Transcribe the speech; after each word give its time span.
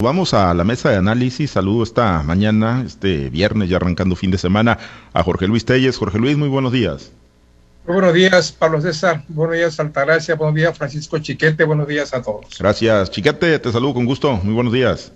Vamos 0.00 0.32
a 0.32 0.54
la 0.54 0.62
mesa 0.62 0.90
de 0.90 0.96
análisis. 0.96 1.50
Saludo 1.50 1.82
esta 1.82 2.22
mañana, 2.22 2.84
este 2.86 3.30
viernes, 3.30 3.68
ya 3.68 3.78
arrancando 3.78 4.14
fin 4.14 4.30
de 4.30 4.38
semana, 4.38 4.78
a 5.12 5.24
Jorge 5.24 5.48
Luis 5.48 5.64
Telles. 5.64 5.96
Jorge 5.96 6.20
Luis, 6.20 6.36
muy 6.36 6.48
buenos 6.48 6.70
días. 6.70 7.10
Muy 7.84 7.94
buenos 7.94 8.14
días, 8.14 8.52
Pablo 8.52 8.80
César. 8.80 9.24
Buenos 9.26 9.56
días, 9.56 9.80
Altagracia. 9.80 10.36
Buenos 10.36 10.54
días, 10.54 10.78
Francisco 10.78 11.18
Chiquete. 11.18 11.64
Buenos 11.64 11.88
días 11.88 12.14
a 12.14 12.22
todos. 12.22 12.46
Gracias, 12.60 13.10
Chiquete. 13.10 13.58
Te 13.58 13.72
saludo 13.72 13.94
con 13.94 14.04
gusto. 14.04 14.36
Muy 14.36 14.54
buenos 14.54 14.72
días. 14.72 15.10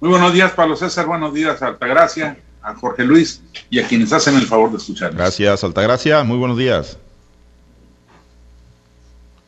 Muy 0.00 0.10
buenos 0.10 0.34
días, 0.34 0.52
Pablo 0.52 0.76
César. 0.76 1.06
Buenos 1.06 1.32
días, 1.32 1.62
Altagracia, 1.62 2.36
a 2.60 2.74
Jorge 2.74 3.04
Luis 3.04 3.40
y 3.70 3.78
a 3.80 3.88
quienes 3.88 4.12
hacen 4.12 4.36
el 4.36 4.46
favor 4.46 4.70
de 4.70 4.76
escuchar. 4.76 5.14
Gracias, 5.14 5.64
Altagracia. 5.64 6.22
Muy 6.24 6.36
buenos 6.36 6.58
días. 6.58 6.98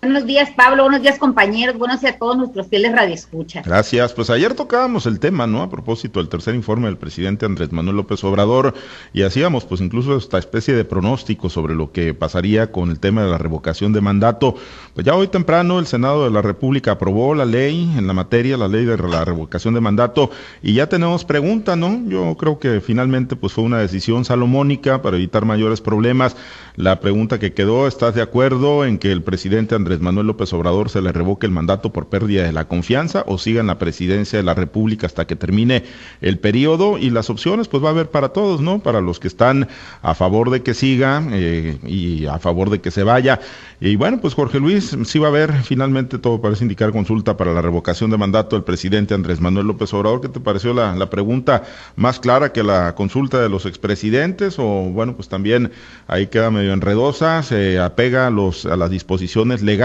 Buenos 0.04 0.26
días, 0.26 0.50
Pablo. 0.56 0.82
Buenos 0.82 1.00
días, 1.02 1.16
compañeros. 1.16 1.78
Buenos 1.78 2.00
días 2.00 2.14
a 2.16 2.18
todos 2.18 2.36
nuestros 2.36 2.66
fieles 2.66 2.90
radioescuchas. 2.90 3.64
Gracias. 3.64 4.12
Pues 4.12 4.30
ayer 4.30 4.52
tocábamos 4.52 5.06
el 5.06 5.20
tema, 5.20 5.46
¿no? 5.46 5.62
A 5.62 5.70
propósito 5.70 6.18
del 6.18 6.28
tercer 6.28 6.56
informe 6.56 6.88
del 6.88 6.96
presidente 6.96 7.46
Andrés 7.46 7.70
Manuel 7.70 7.98
López 7.98 8.24
Obrador 8.24 8.74
y 9.12 9.22
hacíamos, 9.22 9.64
pues, 9.64 9.80
incluso 9.80 10.16
esta 10.16 10.38
especie 10.38 10.74
de 10.74 10.84
pronóstico 10.84 11.48
sobre 11.48 11.76
lo 11.76 11.92
que 11.92 12.14
pasaría 12.14 12.72
con 12.72 12.90
el 12.90 12.98
tema 12.98 13.22
de 13.22 13.30
la 13.30 13.38
revocación 13.38 13.92
de 13.92 14.00
mandato. 14.00 14.56
Pues 14.92 15.06
ya 15.06 15.14
hoy 15.14 15.28
temprano 15.28 15.78
el 15.78 15.86
Senado 15.86 16.24
de 16.24 16.32
la 16.32 16.42
República 16.42 16.90
aprobó 16.90 17.36
la 17.36 17.44
ley 17.44 17.88
en 17.96 18.08
la 18.08 18.12
materia, 18.12 18.56
la 18.56 18.66
ley 18.66 18.84
de 18.84 18.96
la 18.96 19.24
revocación 19.24 19.72
de 19.72 19.80
mandato 19.82 20.32
y 20.64 20.74
ya 20.74 20.88
tenemos 20.88 21.24
pregunta, 21.24 21.76
¿no? 21.76 22.02
Yo 22.08 22.36
creo 22.36 22.58
que 22.58 22.80
finalmente, 22.80 23.36
pues, 23.36 23.52
fue 23.52 23.62
una 23.62 23.78
decisión 23.78 24.24
salomónica 24.24 25.00
para 25.00 25.16
evitar 25.16 25.44
mayores 25.44 25.80
problemas. 25.80 26.36
La 26.74 26.98
pregunta 26.98 27.38
que 27.38 27.52
quedó, 27.52 27.86
¿estás 27.86 28.16
de 28.16 28.22
acuerdo 28.22 28.84
en 28.84 28.98
que 28.98 29.12
el 29.12 29.22
presidente 29.22 29.76
Andrés 29.76 29.91
Manuel 30.00 30.26
López 30.26 30.52
Obrador 30.52 30.90
se 30.90 31.02
le 31.02 31.12
revoque 31.12 31.46
el 31.46 31.52
mandato 31.52 31.92
por 31.92 32.06
pérdida 32.06 32.44
de 32.44 32.52
la 32.52 32.66
confianza 32.66 33.24
o 33.26 33.38
siga 33.38 33.60
en 33.60 33.66
la 33.66 33.78
presidencia 33.78 34.38
de 34.38 34.42
la 34.42 34.54
República 34.54 35.06
hasta 35.06 35.26
que 35.26 35.36
termine 35.36 35.84
el 36.20 36.38
periodo? 36.38 36.98
Y 36.98 37.10
las 37.10 37.30
opciones, 37.30 37.68
pues 37.68 37.82
va 37.82 37.88
a 37.88 37.92
haber 37.92 38.10
para 38.10 38.30
todos, 38.30 38.60
¿no? 38.60 38.80
Para 38.80 39.00
los 39.00 39.20
que 39.20 39.28
están 39.28 39.68
a 40.02 40.14
favor 40.14 40.50
de 40.50 40.62
que 40.62 40.74
siga 40.74 41.22
eh, 41.32 41.78
y 41.86 42.26
a 42.26 42.38
favor 42.38 42.70
de 42.70 42.80
que 42.80 42.90
se 42.90 43.02
vaya. 43.02 43.40
Y 43.80 43.96
bueno, 43.96 44.20
pues 44.20 44.34
Jorge 44.34 44.60
Luis, 44.60 44.96
sí 45.04 45.18
va 45.18 45.26
a 45.26 45.30
haber 45.30 45.52
finalmente, 45.62 46.18
todo 46.18 46.40
parece 46.40 46.64
indicar 46.64 46.92
consulta 46.92 47.36
para 47.36 47.52
la 47.52 47.62
revocación 47.62 48.10
de 48.10 48.16
mandato 48.16 48.56
del 48.56 48.64
presidente 48.64 49.14
Andrés 49.14 49.40
Manuel 49.40 49.66
López 49.66 49.92
Obrador. 49.94 50.20
¿Qué 50.20 50.28
te 50.28 50.40
pareció 50.40 50.72
la, 50.74 50.94
la 50.94 51.10
pregunta 51.10 51.64
más 51.96 52.20
clara 52.20 52.52
que 52.52 52.62
la 52.62 52.94
consulta 52.94 53.40
de 53.40 53.48
los 53.48 53.66
expresidentes? 53.66 54.58
O 54.58 54.64
bueno, 54.90 55.16
pues 55.16 55.28
también 55.28 55.72
ahí 56.06 56.28
queda 56.28 56.50
medio 56.50 56.72
enredosa, 56.72 57.42
se 57.42 57.78
apega 57.78 58.30
los, 58.30 58.66
a 58.66 58.76
las 58.76 58.90
disposiciones 58.90 59.62
legales 59.62 59.81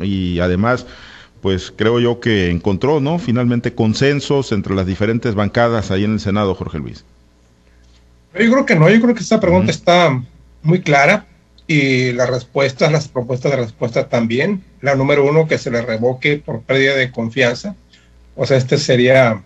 y 0.00 0.40
además 0.40 0.86
pues 1.40 1.72
creo 1.74 2.00
yo 2.00 2.18
que 2.18 2.50
encontró, 2.50 3.00
¿no? 3.00 3.18
Finalmente 3.18 3.74
consensos 3.74 4.50
entre 4.52 4.74
las 4.74 4.86
diferentes 4.86 5.34
bancadas 5.34 5.90
ahí 5.90 6.04
en 6.04 6.14
el 6.14 6.20
Senado, 6.20 6.54
Jorge 6.54 6.78
Luis. 6.78 7.04
Yo 8.34 8.50
creo 8.50 8.66
que 8.66 8.74
no, 8.74 8.90
yo 8.90 9.00
creo 9.00 9.14
que 9.14 9.22
esta 9.22 9.38
pregunta 9.38 9.70
está 9.70 10.22
muy 10.62 10.80
clara 10.80 11.26
y 11.66 12.12
las 12.12 12.28
respuestas, 12.28 12.90
las 12.90 13.08
propuestas 13.08 13.52
de 13.52 13.58
respuesta 13.58 14.08
también. 14.08 14.62
La 14.80 14.94
número 14.94 15.24
uno, 15.24 15.46
que 15.46 15.58
se 15.58 15.70
le 15.70 15.82
revoque 15.82 16.36
por 16.36 16.62
pérdida 16.62 16.94
de 16.94 17.10
confianza. 17.10 17.76
O 18.34 18.44
sea, 18.44 18.56
este 18.56 18.76
sería 18.76 19.42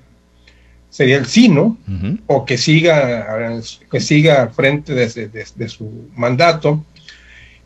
sería 0.91 1.19
el 1.19 1.27
sí, 1.27 1.49
¿no? 1.49 1.79
O 2.27 2.45
que 2.45 2.59
siga, 2.59 3.61
que 3.91 4.01
siga 4.01 4.43
al 4.43 4.51
frente 4.51 4.93
de, 4.95 5.69
su 5.69 6.09
mandato, 6.17 6.85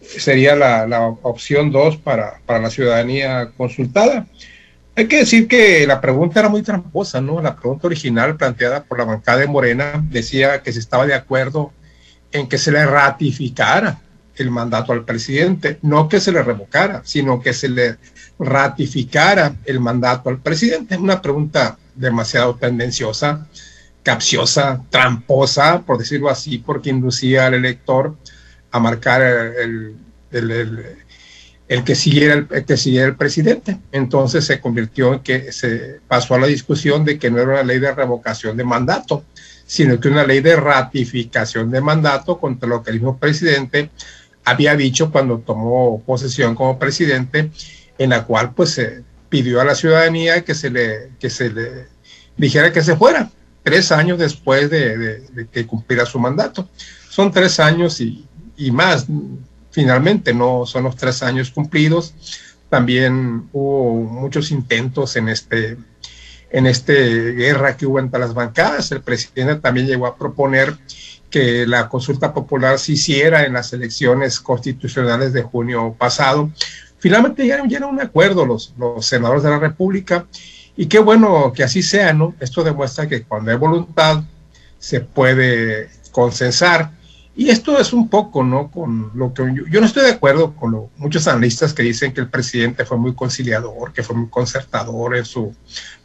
sería 0.06 0.54
la, 0.56 1.08
opción 1.22 1.70
dos 1.70 1.96
para, 1.96 2.40
para, 2.46 2.60
la 2.60 2.70
ciudadanía 2.70 3.50
consultada. 3.56 4.26
Hay 4.96 5.08
que 5.08 5.18
decir 5.18 5.48
que 5.48 5.86
la 5.86 6.00
pregunta 6.00 6.40
era 6.40 6.48
muy 6.48 6.62
tramposa, 6.62 7.20
¿no? 7.20 7.40
La 7.40 7.56
pregunta 7.56 7.88
original 7.88 8.36
planteada 8.36 8.84
por 8.84 8.98
la 8.98 9.04
bancada 9.04 9.38
de 9.38 9.48
Morena 9.48 10.04
decía 10.08 10.62
que 10.62 10.72
se 10.72 10.78
estaba 10.78 11.06
de 11.06 11.14
acuerdo 11.14 11.72
en 12.30 12.48
que 12.48 12.58
se 12.58 12.70
le 12.70 12.84
ratificara 12.86 14.00
el 14.36 14.50
mandato 14.50 14.92
al 14.92 15.04
presidente, 15.04 15.78
no 15.82 16.08
que 16.08 16.20
se 16.20 16.32
le 16.32 16.42
revocara, 16.42 17.02
sino 17.04 17.40
que 17.40 17.52
se 17.52 17.68
le 17.68 17.96
ratificara 18.38 19.56
el 19.64 19.80
mandato 19.80 20.28
al 20.28 20.38
presidente. 20.38 20.94
Es 20.94 21.00
una 21.00 21.22
pregunta 21.22 21.78
demasiado 21.94 22.56
tendenciosa, 22.56 23.46
capciosa, 24.02 24.82
tramposa, 24.90 25.82
por 25.82 25.98
decirlo 25.98 26.28
así, 26.28 26.58
porque 26.58 26.90
inducía 26.90 27.46
al 27.46 27.54
elector 27.54 28.16
a 28.74 28.80
marcar 28.80 29.22
el, 29.22 29.94
el, 30.32 31.84
que 31.84 31.94
siguiera 31.94 32.44
el, 32.50 32.64
que 32.64 32.76
siguiera 32.76 33.06
el 33.06 33.14
presidente. 33.14 33.78
Entonces 33.92 34.44
se 34.44 34.60
convirtió 34.60 35.14
en 35.14 35.20
que 35.20 35.52
se 35.52 36.00
pasó 36.08 36.34
a 36.34 36.40
la 36.40 36.48
discusión 36.48 37.04
de 37.04 37.16
que 37.16 37.30
no 37.30 37.38
era 37.38 37.52
una 37.52 37.62
ley 37.62 37.78
de 37.78 37.94
revocación 37.94 38.56
de 38.56 38.64
mandato, 38.64 39.22
sino 39.64 40.00
que 40.00 40.08
una 40.08 40.26
ley 40.26 40.40
de 40.40 40.56
ratificación 40.56 41.70
de 41.70 41.80
mandato 41.80 42.40
contra 42.40 42.68
lo 42.68 42.82
que 42.82 42.90
el 42.90 42.96
mismo 42.96 43.16
presidente 43.16 43.90
había 44.44 44.74
dicho 44.74 45.12
cuando 45.12 45.38
tomó 45.38 46.02
posesión 46.04 46.56
como 46.56 46.76
presidente, 46.76 47.52
en 47.96 48.10
la 48.10 48.24
cual 48.24 48.54
pues 48.54 48.70
se 48.70 49.04
pidió 49.28 49.60
a 49.60 49.64
la 49.64 49.76
ciudadanía 49.76 50.44
que 50.44 50.56
se 50.56 50.68
le, 50.68 51.10
que 51.20 51.30
se 51.30 51.48
le 51.50 51.86
dijera 52.36 52.72
que 52.72 52.82
se 52.82 52.96
fuera, 52.96 53.30
tres 53.62 53.92
años 53.92 54.18
después 54.18 54.68
de, 54.68 55.46
que 55.52 55.64
cumpliera 55.64 56.04
su 56.06 56.18
mandato. 56.18 56.68
Son 57.08 57.30
tres 57.30 57.60
años 57.60 58.00
y, 58.00 58.26
y, 58.56 58.70
más, 58.70 59.06
finalmente, 59.70 60.34
no 60.34 60.66
son 60.66 60.84
los 60.84 60.96
tres 60.96 61.22
años 61.22 61.50
cumplidos. 61.50 62.14
También 62.68 63.48
hubo 63.52 63.94
muchos 63.94 64.50
intentos 64.50 65.16
en 65.16 65.28
este 65.28 65.76
en 66.50 66.66
esta 66.66 66.92
guerra 66.92 67.76
que 67.76 67.84
hubo 67.84 67.98
entre 67.98 68.20
las 68.20 68.32
bancadas. 68.32 68.92
El 68.92 69.00
presidente 69.00 69.56
también 69.56 69.88
llegó 69.88 70.06
a 70.06 70.16
proponer 70.16 70.76
que 71.28 71.66
la 71.66 71.88
consulta 71.88 72.32
popular 72.32 72.78
se 72.78 72.92
hiciera 72.92 73.44
en 73.44 73.54
las 73.54 73.72
elecciones 73.72 74.38
constitucionales 74.38 75.32
de 75.32 75.42
junio 75.42 75.96
pasado, 75.98 76.52
Finalmente 77.04 77.42
llegaron, 77.42 77.70
a 77.82 77.86
un 77.86 78.00
acuerdo 78.00 78.46
los, 78.46 78.72
los 78.78 79.04
senadores 79.04 79.42
de 79.42 79.50
la 79.50 79.58
República 79.58 80.24
y 80.74 80.86
qué 80.86 80.98
bueno 80.98 81.52
que 81.54 81.62
así 81.62 81.82
sea, 81.82 82.14
¿no? 82.14 82.34
Esto 82.40 82.64
demuestra 82.64 83.06
que 83.06 83.24
cuando 83.24 83.50
hay 83.50 83.58
voluntad 83.58 84.22
se 84.78 85.00
puede 85.00 85.90
consensar. 86.12 86.92
Y 87.36 87.50
esto 87.50 87.78
es 87.78 87.92
un 87.92 88.08
poco, 88.08 88.44
¿no? 88.44 88.70
Con 88.70 89.10
lo 89.14 89.34
que 89.34 89.42
yo, 89.68 89.80
no 89.80 89.86
estoy 89.86 90.04
de 90.04 90.12
acuerdo 90.12 90.54
con 90.54 90.88
muchos 90.96 91.26
analistas 91.26 91.74
que 91.74 91.82
dicen 91.82 92.12
que 92.12 92.20
el 92.20 92.28
presidente 92.28 92.84
fue 92.84 92.96
muy 92.96 93.14
conciliador, 93.14 93.92
que 93.92 94.04
fue 94.04 94.14
muy 94.14 94.28
concertador 94.30 95.16
en 95.16 95.24
su 95.24 95.52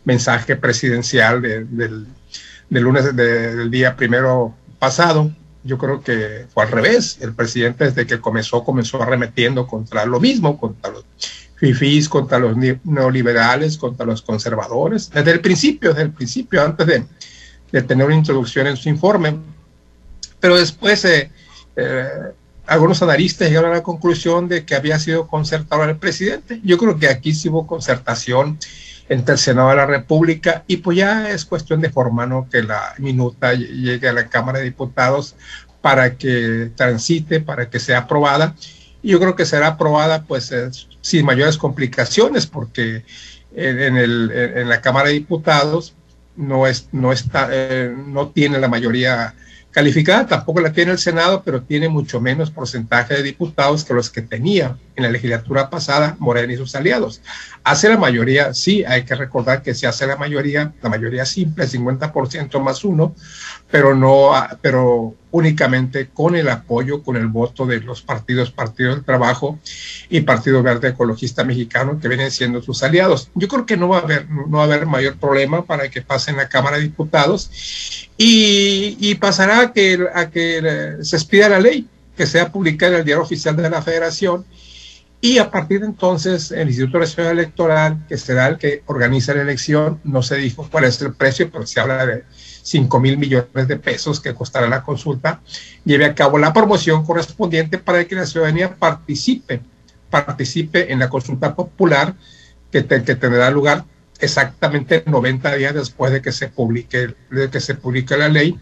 mensaje 0.05 0.55
presidencial 0.55 1.41
del, 1.41 2.07
lunes 2.69 3.15
del 3.15 3.69
día 3.69 3.95
primero 3.95 4.55
pasado 4.79 5.31
yo 5.63 5.77
creo 5.77 6.01
que 6.01 6.47
fue 6.53 6.63
al 6.63 6.71
revés. 6.71 7.17
El 7.21 7.33
presidente 7.33 7.85
desde 7.85 8.05
que 8.07 8.19
comenzó, 8.19 8.63
comenzó 8.63 9.01
arremetiendo 9.01 9.67
contra 9.67 10.05
lo 10.05 10.19
mismo, 10.19 10.57
contra 10.57 10.91
los 10.91 11.05
fifís, 11.55 12.07
contra 12.07 12.39
los 12.39 12.55
neoliberales, 12.83 13.77
contra 13.77 14.05
los 14.05 14.21
conservadores, 14.21 15.09
desde 15.09 15.31
el 15.31 15.41
principio, 15.41 15.89
desde 15.89 16.03
el 16.03 16.11
principio, 16.11 16.63
antes 16.63 16.87
de, 16.87 17.05
de 17.71 17.81
tener 17.81 18.05
una 18.05 18.15
introducción 18.15 18.67
en 18.67 18.77
su 18.77 18.87
informe. 18.87 19.37
Pero 20.39 20.57
después 20.57 21.03
eh, 21.05 21.31
eh, 21.75 22.07
algunos 22.65 23.01
analistas 23.01 23.49
llegaron 23.49 23.71
a 23.71 23.75
la 23.75 23.83
conclusión 23.83 24.47
de 24.47 24.65
que 24.65 24.75
había 24.75 24.99
sido 24.99 25.27
concertado 25.27 25.83
el 25.83 25.97
presidente. 25.97 26.61
Yo 26.63 26.77
creo 26.77 26.97
que 26.97 27.09
aquí 27.09 27.33
sí 27.33 27.49
hubo 27.49 27.67
concertación 27.67 28.57
entre 29.09 29.33
el 29.33 29.39
Senado 29.39 29.69
de 29.69 29.75
la 29.75 29.85
República 29.85 30.63
y 30.67 30.77
pues 30.77 30.97
ya 30.97 31.29
es 31.31 31.45
cuestión 31.45 31.81
de 31.81 31.89
forma, 31.89 32.25
¿no? 32.27 32.47
Que 32.49 32.61
la 32.61 32.93
minuta 32.99 33.53
llegue 33.53 34.07
a 34.07 34.13
la 34.13 34.27
Cámara 34.27 34.59
de 34.59 34.65
Diputados 34.65 35.35
para 35.81 36.15
que 36.15 36.71
transite, 36.75 37.39
para 37.39 37.69
que 37.69 37.79
sea 37.79 37.99
aprobada. 37.99 38.55
Y 39.01 39.11
yo 39.11 39.19
creo 39.19 39.35
que 39.35 39.45
será 39.45 39.67
aprobada 39.67 40.23
pues 40.25 40.53
sin 41.01 41.25
mayores 41.25 41.57
complicaciones 41.57 42.45
porque 42.45 43.03
en, 43.55 43.97
el, 43.97 44.31
en 44.31 44.69
la 44.69 44.81
Cámara 44.81 45.07
de 45.07 45.13
Diputados 45.15 45.95
no, 46.39 46.67
es, 46.67 46.87
no, 46.91 47.11
está, 47.11 47.49
eh, 47.51 47.93
no 48.07 48.29
tiene 48.29 48.59
la 48.59 48.67
mayoría 48.67 49.35
calificada, 49.71 50.25
tampoco 50.25 50.61
la 50.61 50.73
tiene 50.73 50.91
el 50.91 50.97
Senado, 50.97 51.43
pero 51.43 51.61
tiene 51.61 51.89
mucho 51.89 52.19
menos 52.19 52.49
porcentaje 52.49 53.15
de 53.15 53.23
diputados 53.23 53.83
que 53.83 53.93
los 53.93 54.09
que 54.09 54.21
tenía 54.21 54.77
en 54.95 55.03
la 55.03 55.11
legislatura 55.11 55.69
pasada 55.69 56.15
Morena 56.19 56.53
y 56.53 56.57
sus 56.57 56.75
aliados. 56.75 57.21
Hace 57.63 57.89
la 57.89 57.97
mayoría, 57.97 58.53
sí, 58.53 58.83
hay 58.83 59.03
que 59.03 59.15
recordar 59.15 59.61
que 59.61 59.75
se 59.75 59.87
hace 59.87 60.07
la 60.07 60.15
mayoría, 60.15 60.73
la 60.81 60.89
mayoría 60.89 61.25
simple, 61.25 61.67
50% 61.67 62.59
más 62.61 62.83
uno, 62.83 63.15
pero 63.71 63.95
no, 63.95 64.31
pero 64.61 65.15
únicamente 65.31 66.09
con 66.09 66.35
el 66.35 66.49
apoyo, 66.49 67.03
con 67.03 67.15
el 67.15 67.27
voto 67.27 67.65
de 67.65 67.79
los 67.81 68.01
partidos, 68.01 68.51
Partido 68.51 68.95
del 68.95 69.03
Trabajo 69.03 69.59
y 70.09 70.21
Partido 70.21 70.63
Verde 70.63 70.89
Ecologista 70.89 71.43
Mexicano, 71.43 71.99
que 71.99 72.07
vienen 72.07 72.31
siendo 72.31 72.61
sus 72.61 72.81
aliados. 72.81 73.29
Yo 73.35 73.47
creo 73.47 73.65
que 73.65 73.77
no 73.77 73.89
va 73.89 73.99
a 73.99 74.01
haber, 74.01 74.29
no 74.29 74.57
va 74.57 74.61
a 74.61 74.65
haber 74.65 74.85
mayor 74.87 75.17
problema 75.17 75.65
para 75.65 75.89
que 75.89 76.01
pase 76.01 76.31
en 76.31 76.37
la 76.37 76.49
Cámara 76.49 76.77
de 76.77 76.83
Diputados 76.83 78.09
y, 78.17 79.15
pasará 79.15 79.59
a 79.61 79.73
que, 79.73 80.07
a 80.13 80.29
que 80.29 80.97
se 81.01 81.15
expida 81.15 81.49
la 81.49 81.59
ley, 81.59 81.87
que 82.17 82.25
sea 82.25 82.51
publicada 82.51 82.93
en 82.93 82.99
el 82.99 83.05
diario 83.05 83.23
oficial 83.23 83.55
de 83.55 83.69
la 83.69 83.81
Federación 83.81 84.45
Y 85.21 85.37
a 85.37 85.51
partir 85.51 85.81
de 85.81 85.85
entonces, 85.85 86.51
el 86.51 86.69
Instituto 86.69 86.99
Nacional 86.99 87.33
Electoral, 87.33 88.05
que 88.07 88.17
será 88.17 88.47
el 88.47 88.57
que 88.57 88.83
organiza 88.85 89.33
la 89.33 89.41
elección, 89.41 89.99
no 90.03 90.23
se 90.23 90.37
dijo 90.37 90.67
cuál 90.71 90.85
es 90.85 91.01
el 91.01 91.13
precio, 91.13 91.49
pero 91.51 91.67
se 91.67 91.79
habla 91.79 92.05
de 92.05 92.23
5 92.61 92.99
mil 92.99 93.17
millones 93.17 93.67
de 93.67 93.75
pesos 93.77 94.19
que 94.19 94.33
costará 94.33 94.67
la 94.67 94.83
consulta, 94.83 95.41
lleve 95.85 96.05
a 96.05 96.15
cabo 96.15 96.37
la 96.37 96.53
promoción 96.53 97.05
correspondiente 97.05 97.77
para 97.77 98.05
que 98.05 98.15
la 98.15 98.25
ciudadanía 98.25 98.75
participe, 98.75 99.61
participe 100.09 100.91
en 100.91 100.99
la 100.99 101.09
consulta 101.09 101.55
popular 101.55 102.15
que, 102.71 102.85
que 102.85 103.15
tendrá 103.15 103.49
lugar 103.49 103.85
exactamente 104.19 105.03
90 105.05 105.55
días 105.55 105.73
después 105.73 106.11
de 106.11 106.21
que 106.21 106.31
se 106.31 106.49
publique, 106.49 107.15
de 107.31 107.49
que 107.49 107.59
se 107.59 107.75
publique 107.75 108.17
la 108.17 108.29
ley. 108.29 108.59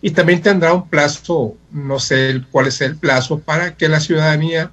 Y 0.00 0.10
también 0.10 0.42
tendrá 0.42 0.72
un 0.72 0.88
plazo, 0.88 1.56
no 1.72 1.98
sé 1.98 2.42
cuál 2.50 2.68
es 2.68 2.80
el 2.80 2.96
plazo, 2.96 3.40
para 3.40 3.74
que 3.74 3.88
la 3.88 4.00
ciudadanía 4.00 4.70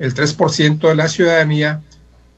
el 0.00 0.14
3% 0.14 0.88
de 0.88 0.94
la 0.94 1.08
ciudadanía 1.08 1.82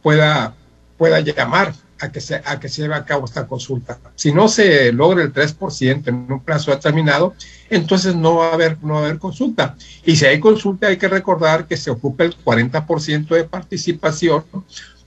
pueda, 0.03 0.55
pueda 0.99 1.21
llamar 1.21 1.73
a 2.03 2.11
que, 2.11 2.21
se, 2.21 2.43
a 2.45 2.59
que 2.59 2.69
se 2.69 2.83
lleve 2.83 2.97
a 2.97 3.05
cabo 3.05 3.27
esta 3.27 3.47
consulta. 3.47 3.97
Si 4.17 4.33
no 4.33 4.49
se 4.49 4.93
logra 4.93 5.23
el 5.23 5.33
3% 5.33 6.09
en 6.09 6.33
un 6.33 6.41
plazo 6.41 6.73
determinado, 6.73 7.35
entonces 7.71 8.17
no 8.17 8.37
va 8.37 8.49
a 8.49 8.55
haber, 8.55 8.77
no 8.83 8.95
va 8.95 9.01
a 9.01 9.05
haber 9.05 9.19
consulta. 9.19 9.77
Y 10.05 10.17
si 10.17 10.27
hay 10.27 10.41
consulta, 10.41 10.89
hay 10.89 10.97
que 10.97 11.07
recordar 11.07 11.69
que 11.69 11.77
se 11.77 11.91
ocupe 11.91 12.25
el 12.25 12.37
40% 12.37 13.29
de 13.29 13.45
participación 13.45 14.45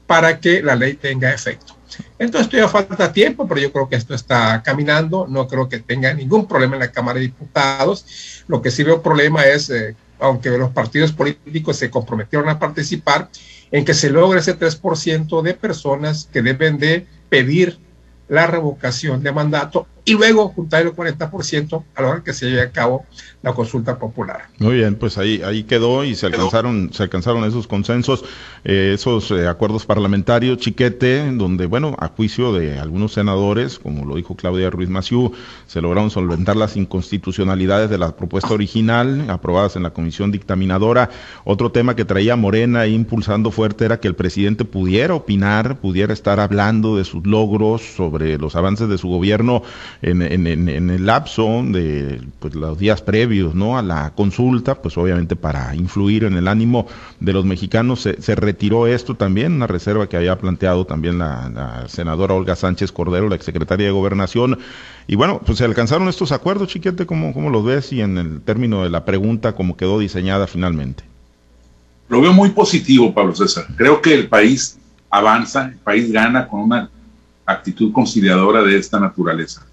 para 0.07 0.39
que 0.39 0.63
la 0.63 0.75
ley 0.75 0.93
tenga 0.93 1.33
efecto. 1.33 1.75
Entonces 2.17 2.49
todavía 2.49 2.69
falta 2.69 3.11
tiempo, 3.11 3.45
pero 3.45 3.59
yo 3.59 3.73
creo 3.73 3.89
que 3.89 3.97
esto 3.97 4.15
está 4.15 4.63
caminando. 4.63 5.27
No 5.27 5.49
creo 5.49 5.67
que 5.67 5.79
tenga 5.79 6.13
ningún 6.13 6.47
problema 6.47 6.75
en 6.75 6.79
la 6.79 6.91
Cámara 6.91 7.19
de 7.19 7.25
Diputados. 7.25 8.43
Lo 8.47 8.61
que 8.61 8.71
sí 8.71 8.83
veo 8.83 9.01
problema 9.01 9.43
es 9.43 9.69
eh, 9.69 9.95
aunque 10.19 10.49
los 10.49 10.71
partidos 10.71 11.11
políticos 11.11 11.77
se 11.77 11.89
comprometieron 11.89 12.47
a 12.49 12.57
participar, 12.57 13.29
en 13.71 13.85
que 13.85 13.93
se 13.93 14.09
logre 14.09 14.39
ese 14.39 14.57
3% 14.57 15.41
de 15.41 15.53
personas 15.53 16.29
que 16.31 16.41
deben 16.41 16.77
de 16.77 17.07
pedir 17.29 17.79
la 18.27 18.47
revocación 18.47 19.23
de 19.23 19.31
mandato 19.31 19.87
y 20.05 20.13
luego 20.13 20.49
juntar 20.49 20.83
el 20.83 20.93
40% 20.93 21.83
a 21.95 22.01
la 22.01 22.07
hora 22.07 22.23
que 22.23 22.31
se 22.31 22.45
lleve 22.45 22.61
a 22.61 22.69
cabo 22.69 23.05
la 23.41 23.53
consulta 23.53 23.97
popular. 23.97 24.47
Muy 24.59 24.75
bien, 24.75 24.95
pues 24.95 25.17
ahí 25.17 25.41
ahí 25.43 25.63
quedó 25.63 26.03
y 26.03 26.15
se 26.15 26.27
alcanzaron 26.27 26.91
se 26.93 27.03
alcanzaron 27.03 27.43
esos 27.43 27.67
consensos, 27.67 28.23
eh, 28.63 28.91
esos 28.93 29.31
eh, 29.31 29.47
acuerdos 29.47 29.85
parlamentarios, 29.85 30.59
chiquete, 30.59 31.31
donde 31.31 31.65
bueno, 31.65 31.95
a 31.99 32.07
juicio 32.07 32.53
de 32.53 32.79
algunos 32.79 33.13
senadores, 33.13 33.79
como 33.79 34.05
lo 34.05 34.15
dijo 34.15 34.35
Claudia 34.35 34.69
Ruiz 34.69 34.89
Maciú, 34.89 35.31
se 35.65 35.81
lograron 35.81 36.11
solventar 36.11 36.55
las 36.55 36.77
inconstitucionalidades 36.77 37.89
de 37.89 37.97
la 37.97 38.15
propuesta 38.15 38.53
original 38.53 39.29
aprobadas 39.29 39.75
en 39.75 39.83
la 39.83 39.89
comisión 39.89 40.31
dictaminadora. 40.31 41.09
Otro 41.43 41.71
tema 41.71 41.95
que 41.95 42.05
traía 42.05 42.35
Morena 42.35 42.85
impulsando 42.85 43.49
fuerte 43.49 43.85
era 43.85 43.99
que 43.99 44.07
el 44.07 44.15
presidente 44.15 44.65
pudiera 44.65 45.15
opinar, 45.15 45.77
pudiera 45.79 46.13
estar 46.13 46.39
hablando 46.39 46.97
de 46.97 47.05
sus 47.05 47.25
logros 47.25 47.81
sobre 47.81 48.37
los 48.37 48.55
avances 48.55 48.87
de 48.87 48.97
su 48.99 49.07
gobierno 49.07 49.63
en, 50.07 50.89
el 50.89 51.05
lapso 51.05 51.63
de 51.65 52.21
pues, 52.39 52.53
los 52.53 52.77
días 52.77 53.01
previos 53.01 53.55
¿no? 53.55 53.77
a 53.77 53.81
la 53.81 54.11
consulta, 54.13 54.81
pues 54.81 54.97
obviamente 54.97 55.35
para 55.35 55.75
influir 55.75 56.25
en 56.25 56.35
el 56.35 56.47
ánimo 56.47 56.87
de 57.19 57.33
los 57.33 57.43
mexicanos, 57.43 58.01
se, 58.01 58.35
retiró 58.35 58.85
esto 58.85 59.15
también, 59.15 59.53
una 59.53 59.67
reserva 59.67 60.07
que 60.07 60.17
había 60.17 60.37
planteado 60.37 60.85
también 60.85 61.17
la, 61.17 61.85
senadora 61.87 62.35
Olga 62.35 62.55
Sánchez 62.55 62.91
Cordero, 62.91 63.29
la 63.29 63.35
exsecretaria 63.35 63.87
de 63.87 63.91
Gobernación. 63.91 64.59
Y 65.07 65.15
bueno, 65.15 65.41
pues 65.43 65.57
se 65.57 65.65
alcanzaron 65.65 66.07
estos 66.07 66.31
acuerdos, 66.31 66.69
chiquete, 66.69 67.07
¿cómo, 67.07 67.33
cómo 67.33 67.49
los 67.49 67.65
ves? 67.65 67.91
Y 67.91 68.01
en 68.01 68.17
el 68.17 68.41
término 68.41 68.83
de 68.83 68.91
la 68.91 69.05
pregunta, 69.05 69.53
¿cómo 69.53 69.75
quedó 69.75 69.97
diseñada 69.97 70.45
finalmente? 70.45 71.03
Lo 72.09 72.21
veo 72.21 72.33
muy 72.33 72.49
positivo, 72.49 73.11
Pablo 73.11 73.35
César. 73.35 73.65
Creo 73.75 74.01
que 74.01 74.13
el 74.13 74.27
país 74.27 74.77
avanza, 75.09 75.65
el 75.65 75.77
país 75.77 76.11
gana 76.11 76.47
con 76.47 76.61
una 76.61 76.89
actitud 77.45 77.91
conciliadora 77.91 78.61
de 78.61 78.77
esta 78.77 78.99
naturaleza. 78.99 79.65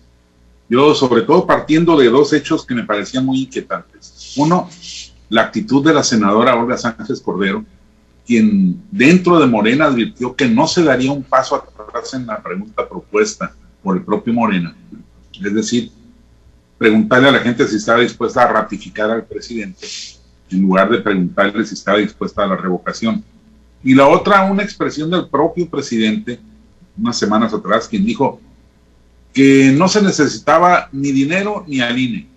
Yo, 0.73 0.95
sobre 0.95 1.21
todo 1.21 1.47
partiendo 1.47 1.99
de 1.99 2.09
dos 2.09 2.33
hechos 2.33 2.65
que 2.65 2.75
me 2.75 2.85
parecían 2.85 3.27
muy 3.27 3.43
inquietantes. 3.43 4.33
Uno, 4.39 4.71
la 5.29 5.43
actitud 5.43 5.85
de 5.85 5.93
la 5.93 6.03
senadora 6.03 6.57
Olga 6.57 6.79
Sánchez 6.79 7.21
Cordero, 7.21 7.63
quien 8.27 8.83
dentro 8.91 9.39
de 9.39 9.47
Morena 9.47 9.85
advirtió 9.85 10.35
que 10.35 10.49
no 10.49 10.67
se 10.67 10.83
daría 10.83 11.13
un 11.13 11.25
paso 11.25 11.57
atrás 11.57 12.15
en 12.15 12.27
la 12.27 12.43
pregunta 12.43 12.89
propuesta 12.89 13.55
por 13.83 13.99
el 13.99 14.03
propio 14.03 14.33
Morena. 14.33 14.75
Es 15.45 15.55
decir, 15.55 15.93
preguntarle 16.79 17.29
a 17.29 17.33
la 17.33 17.41
gente 17.41 17.69
si 17.69 17.77
estaba 17.77 18.01
dispuesta 18.01 18.43
a 18.43 18.53
ratificar 18.53 19.11
al 19.11 19.27
presidente 19.27 19.87
en 20.51 20.63
lugar 20.63 20.89
de 20.89 21.03
preguntarle 21.03 21.67
si 21.67 21.75
estaba 21.75 21.99
dispuesta 21.99 22.45
a 22.45 22.47
la 22.47 22.57
revocación. 22.57 23.23
Y 23.85 23.95
la 23.95 24.09
otra, 24.09 24.51
una 24.51 24.63
expresión 24.63 25.11
del 25.11 25.29
propio 25.29 25.69
presidente, 25.69 26.41
unas 26.97 27.19
semanas 27.19 27.53
atrás, 27.53 27.87
quien 27.87 28.07
dijo, 28.07 28.41
que 29.33 29.73
no 29.73 29.89
se 29.89 30.03
necesitaba 30.03 30.89
ni 30.93 31.11
dinero 31.11 31.65
ni 31.67 31.81
al 31.81 31.99
INE, 31.99 32.29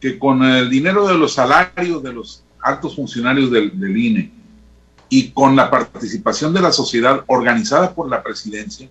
que 0.00 0.18
con 0.18 0.42
el 0.42 0.68
dinero 0.68 1.06
de 1.06 1.16
los 1.16 1.34
salarios 1.34 2.02
de 2.02 2.12
los 2.12 2.42
altos 2.62 2.94
funcionarios 2.94 3.50
del, 3.50 3.96
INE 3.96 4.30
y 5.08 5.30
con 5.30 5.56
la 5.56 5.70
participación 5.70 6.52
de 6.52 6.60
la 6.60 6.72
sociedad 6.72 7.24
organizada 7.26 7.94
por 7.94 8.08
la 8.08 8.22
presidencia, 8.22 8.88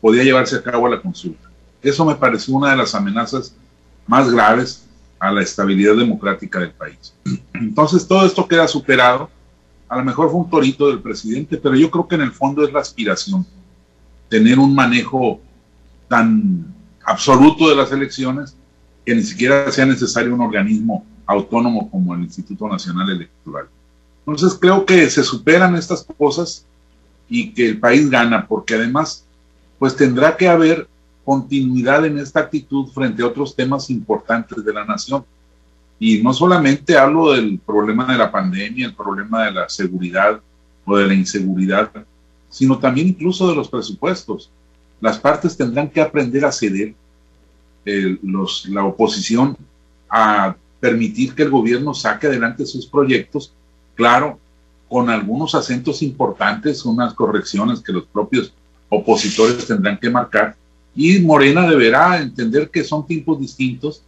podía 0.00 0.24
llevarse 0.24 0.56
a 0.56 0.62
cabo 0.62 0.88
la 0.88 1.00
consulta. 1.00 1.48
Eso 1.80 2.04
me 2.04 2.16
pareció 2.16 2.54
una 2.54 2.70
de 2.70 2.76
las 2.76 2.94
amenazas 2.94 3.54
más 4.06 4.30
graves 4.30 4.84
a 5.18 5.32
la 5.32 5.42
estabilidad 5.42 5.96
democrática 5.96 6.58
del 6.58 6.72
país. 6.72 7.14
Entonces 7.54 8.06
todo 8.06 8.26
esto 8.26 8.46
queda 8.46 8.66
superado. 8.66 9.30
A 9.88 9.96
lo 9.96 10.04
mejor 10.04 10.30
fue 10.30 10.40
un 10.40 10.50
torito 10.50 10.88
del 10.88 11.00
presidente, 11.00 11.56
pero 11.56 11.76
yo 11.76 11.90
creo 11.90 12.08
que 12.08 12.16
en 12.16 12.22
el 12.22 12.32
fondo 12.32 12.64
es 12.64 12.72
la 12.72 12.80
aspiración, 12.80 13.46
tener 14.28 14.58
un 14.58 14.74
manejo 14.74 15.40
tan 16.12 16.66
absoluto 17.06 17.70
de 17.70 17.74
las 17.74 17.90
elecciones 17.90 18.54
que 19.06 19.14
ni 19.14 19.22
siquiera 19.22 19.72
sea 19.72 19.86
necesario 19.86 20.34
un 20.34 20.42
organismo 20.42 21.06
autónomo 21.24 21.90
como 21.90 22.14
el 22.14 22.20
Instituto 22.20 22.68
Nacional 22.68 23.08
Electoral. 23.08 23.64
Entonces 24.26 24.58
creo 24.60 24.84
que 24.84 25.08
se 25.08 25.24
superan 25.24 25.74
estas 25.74 26.06
cosas 26.18 26.66
y 27.30 27.54
que 27.54 27.70
el 27.70 27.80
país 27.80 28.10
gana, 28.10 28.46
porque 28.46 28.74
además 28.74 29.24
pues 29.78 29.96
tendrá 29.96 30.36
que 30.36 30.48
haber 30.48 30.86
continuidad 31.24 32.04
en 32.04 32.18
esta 32.18 32.40
actitud 32.40 32.88
frente 32.88 33.22
a 33.22 33.28
otros 33.28 33.56
temas 33.56 33.88
importantes 33.88 34.62
de 34.62 34.72
la 34.74 34.84
nación. 34.84 35.24
Y 35.98 36.22
no 36.22 36.34
solamente 36.34 36.98
hablo 36.98 37.32
del 37.32 37.58
problema 37.58 38.12
de 38.12 38.18
la 38.18 38.30
pandemia, 38.30 38.84
el 38.84 38.94
problema 38.94 39.46
de 39.46 39.52
la 39.52 39.66
seguridad 39.66 40.42
o 40.84 40.94
de 40.94 41.06
la 41.06 41.14
inseguridad, 41.14 41.90
sino 42.50 42.78
también 42.78 43.08
incluso 43.08 43.48
de 43.48 43.56
los 43.56 43.70
presupuestos 43.70 44.50
las 45.02 45.18
partes 45.18 45.56
tendrán 45.56 45.90
que 45.90 46.00
aprender 46.00 46.44
a 46.44 46.52
ceder, 46.52 46.94
los, 48.22 48.66
la 48.68 48.84
oposición 48.84 49.56
a 50.08 50.54
permitir 50.78 51.34
que 51.34 51.42
el 51.42 51.50
gobierno 51.50 51.92
saque 51.92 52.28
adelante 52.28 52.64
sus 52.64 52.86
proyectos, 52.86 53.52
claro, 53.96 54.38
con 54.88 55.10
algunos 55.10 55.56
acentos 55.56 56.02
importantes, 56.02 56.84
unas 56.84 57.14
correcciones 57.14 57.80
que 57.80 57.92
los 57.92 58.04
propios 58.04 58.54
opositores 58.88 59.66
tendrán 59.66 59.98
que 59.98 60.08
marcar, 60.08 60.54
y 60.94 61.18
Morena 61.18 61.68
deberá 61.68 62.20
entender 62.20 62.70
que 62.70 62.84
son 62.84 63.04
tiempos 63.04 63.40
distintos, 63.40 64.02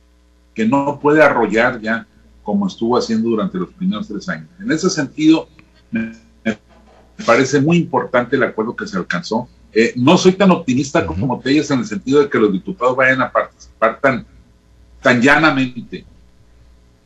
que 0.54 0.64
no 0.64 1.00
puede 1.00 1.24
arrollar 1.24 1.80
ya 1.80 2.06
como 2.44 2.68
estuvo 2.68 2.96
haciendo 2.96 3.30
durante 3.30 3.58
los 3.58 3.70
primeros 3.70 4.06
tres 4.06 4.28
años. 4.28 4.48
En 4.60 4.70
ese 4.70 4.88
sentido, 4.88 5.48
me 5.90 6.12
parece 7.26 7.60
muy 7.60 7.78
importante 7.78 8.36
el 8.36 8.44
acuerdo 8.44 8.76
que 8.76 8.86
se 8.86 8.96
alcanzó 8.96 9.48
eh, 9.74 9.92
no 9.96 10.16
soy 10.16 10.32
tan 10.32 10.52
optimista 10.52 11.04
como 11.04 11.40
Telles 11.40 11.70
en 11.70 11.80
el 11.80 11.86
sentido 11.86 12.22
de 12.22 12.30
que 12.30 12.38
los 12.38 12.52
diputados 12.52 12.96
vayan 12.96 13.20
a 13.22 13.32
participar 13.32 13.98
tan, 14.00 14.24
tan 15.02 15.20
llanamente. 15.20 16.04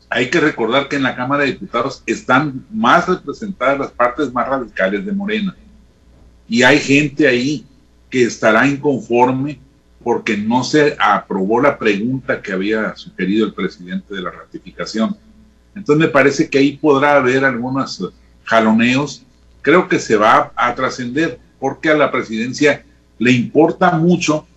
Hay 0.07 0.29
que 0.29 0.39
recordar 0.39 0.87
que 0.87 0.95
en 0.95 1.03
la 1.03 1.15
Cámara 1.15 1.43
de 1.43 1.53
Diputados 1.53 2.03
están 2.05 2.65
más 2.71 3.07
representadas 3.07 3.79
las 3.79 3.91
partes 3.91 4.31
más 4.31 4.47
radicales 4.47 5.03
de 5.03 5.11
Morena. 5.11 5.55
Y 6.47 6.61
hay 6.61 6.79
gente 6.79 7.27
ahí 7.27 7.65
que 8.09 8.23
estará 8.23 8.67
inconforme 8.67 9.59
porque 10.03 10.37
no 10.37 10.63
se 10.63 10.95
aprobó 10.99 11.61
la 11.61 11.77
pregunta 11.77 12.41
que 12.41 12.53
había 12.53 12.95
sugerido 12.95 13.47
el 13.47 13.53
presidente 13.53 14.13
de 14.13 14.21
la 14.21 14.31
ratificación. 14.31 15.17
Entonces 15.75 16.05
me 16.05 16.11
parece 16.11 16.49
que 16.49 16.59
ahí 16.59 16.77
podrá 16.77 17.15
haber 17.15 17.45
algunos 17.45 18.11
jaloneos. 18.43 19.23
Creo 19.61 19.87
que 19.87 19.99
se 19.99 20.15
va 20.15 20.51
a 20.55 20.73
trascender 20.73 21.39
porque 21.59 21.89
a 21.89 21.97
la 21.97 22.11
presidencia 22.11 22.83
le 23.17 23.31
importa 23.31 23.91
mucho 23.91 24.47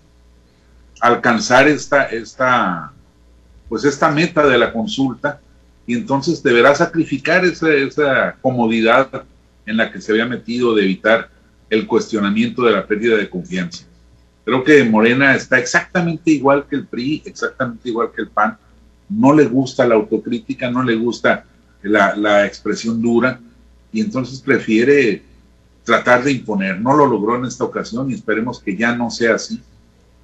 alcanzar 1.00 1.66
esta, 1.66 2.04
esta, 2.04 2.92
pues 3.68 3.84
esta 3.84 4.10
meta 4.10 4.46
de 4.46 4.58
la 4.58 4.72
consulta 4.72 5.40
y 5.86 5.94
entonces 5.94 6.42
deberá 6.42 6.74
sacrificar 6.74 7.44
esa, 7.44 7.72
esa 7.74 8.36
comodidad 8.40 9.24
en 9.66 9.76
la 9.76 9.90
que 9.90 10.00
se 10.00 10.12
había 10.12 10.26
metido 10.26 10.74
de 10.74 10.84
evitar 10.84 11.28
el 11.68 11.86
cuestionamiento 11.86 12.62
de 12.62 12.72
la 12.72 12.86
pérdida 12.86 13.16
de 13.16 13.28
confianza. 13.28 13.84
Creo 14.44 14.62
que 14.62 14.84
Morena 14.84 15.34
está 15.34 15.58
exactamente 15.58 16.30
igual 16.30 16.66
que 16.68 16.76
el 16.76 16.86
PRI, 16.86 17.22
exactamente 17.24 17.88
igual 17.88 18.10
que 18.14 18.22
el 18.22 18.28
PAN. 18.28 18.56
No 19.08 19.32
le 19.32 19.44
gusta 19.46 19.86
la 19.86 19.94
autocrítica, 19.94 20.70
no 20.70 20.82
le 20.82 20.96
gusta 20.96 21.44
la, 21.82 22.14
la 22.16 22.46
expresión 22.46 23.00
dura 23.00 23.40
y 23.92 24.00
entonces 24.00 24.40
prefiere 24.40 25.22
tratar 25.84 26.22
de 26.22 26.32
imponer. 26.32 26.80
No 26.80 26.96
lo 26.96 27.06
logró 27.06 27.36
en 27.36 27.44
esta 27.44 27.64
ocasión 27.64 28.10
y 28.10 28.14
esperemos 28.14 28.60
que 28.60 28.76
ya 28.76 28.94
no 28.94 29.10
sea 29.10 29.34
así. 29.34 29.60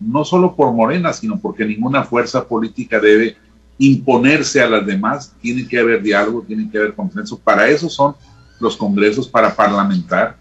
No 0.01 0.25
solo 0.25 0.55
por 0.55 0.73
Morena, 0.73 1.13
sino 1.13 1.39
porque 1.39 1.65
ninguna 1.65 2.05
fuerza 2.05 2.47
política 2.47 3.01
debe 3.01 3.37
imponerse 3.79 4.61
a 4.61 4.69
las 4.69 4.87
demás. 4.87 5.35
Tiene 5.41 5.67
que 5.67 5.79
haber 5.79 6.03
diálogo, 6.03 6.43
tiene 6.43 6.71
que 6.71 6.79
haber 6.79 6.95
consenso. 6.95 7.39
Para 7.39 7.69
eso 7.69 7.89
son 7.89 8.15
los 8.61 8.77
congresos, 8.77 9.29
para 9.29 9.55
parlamentar 9.55 10.37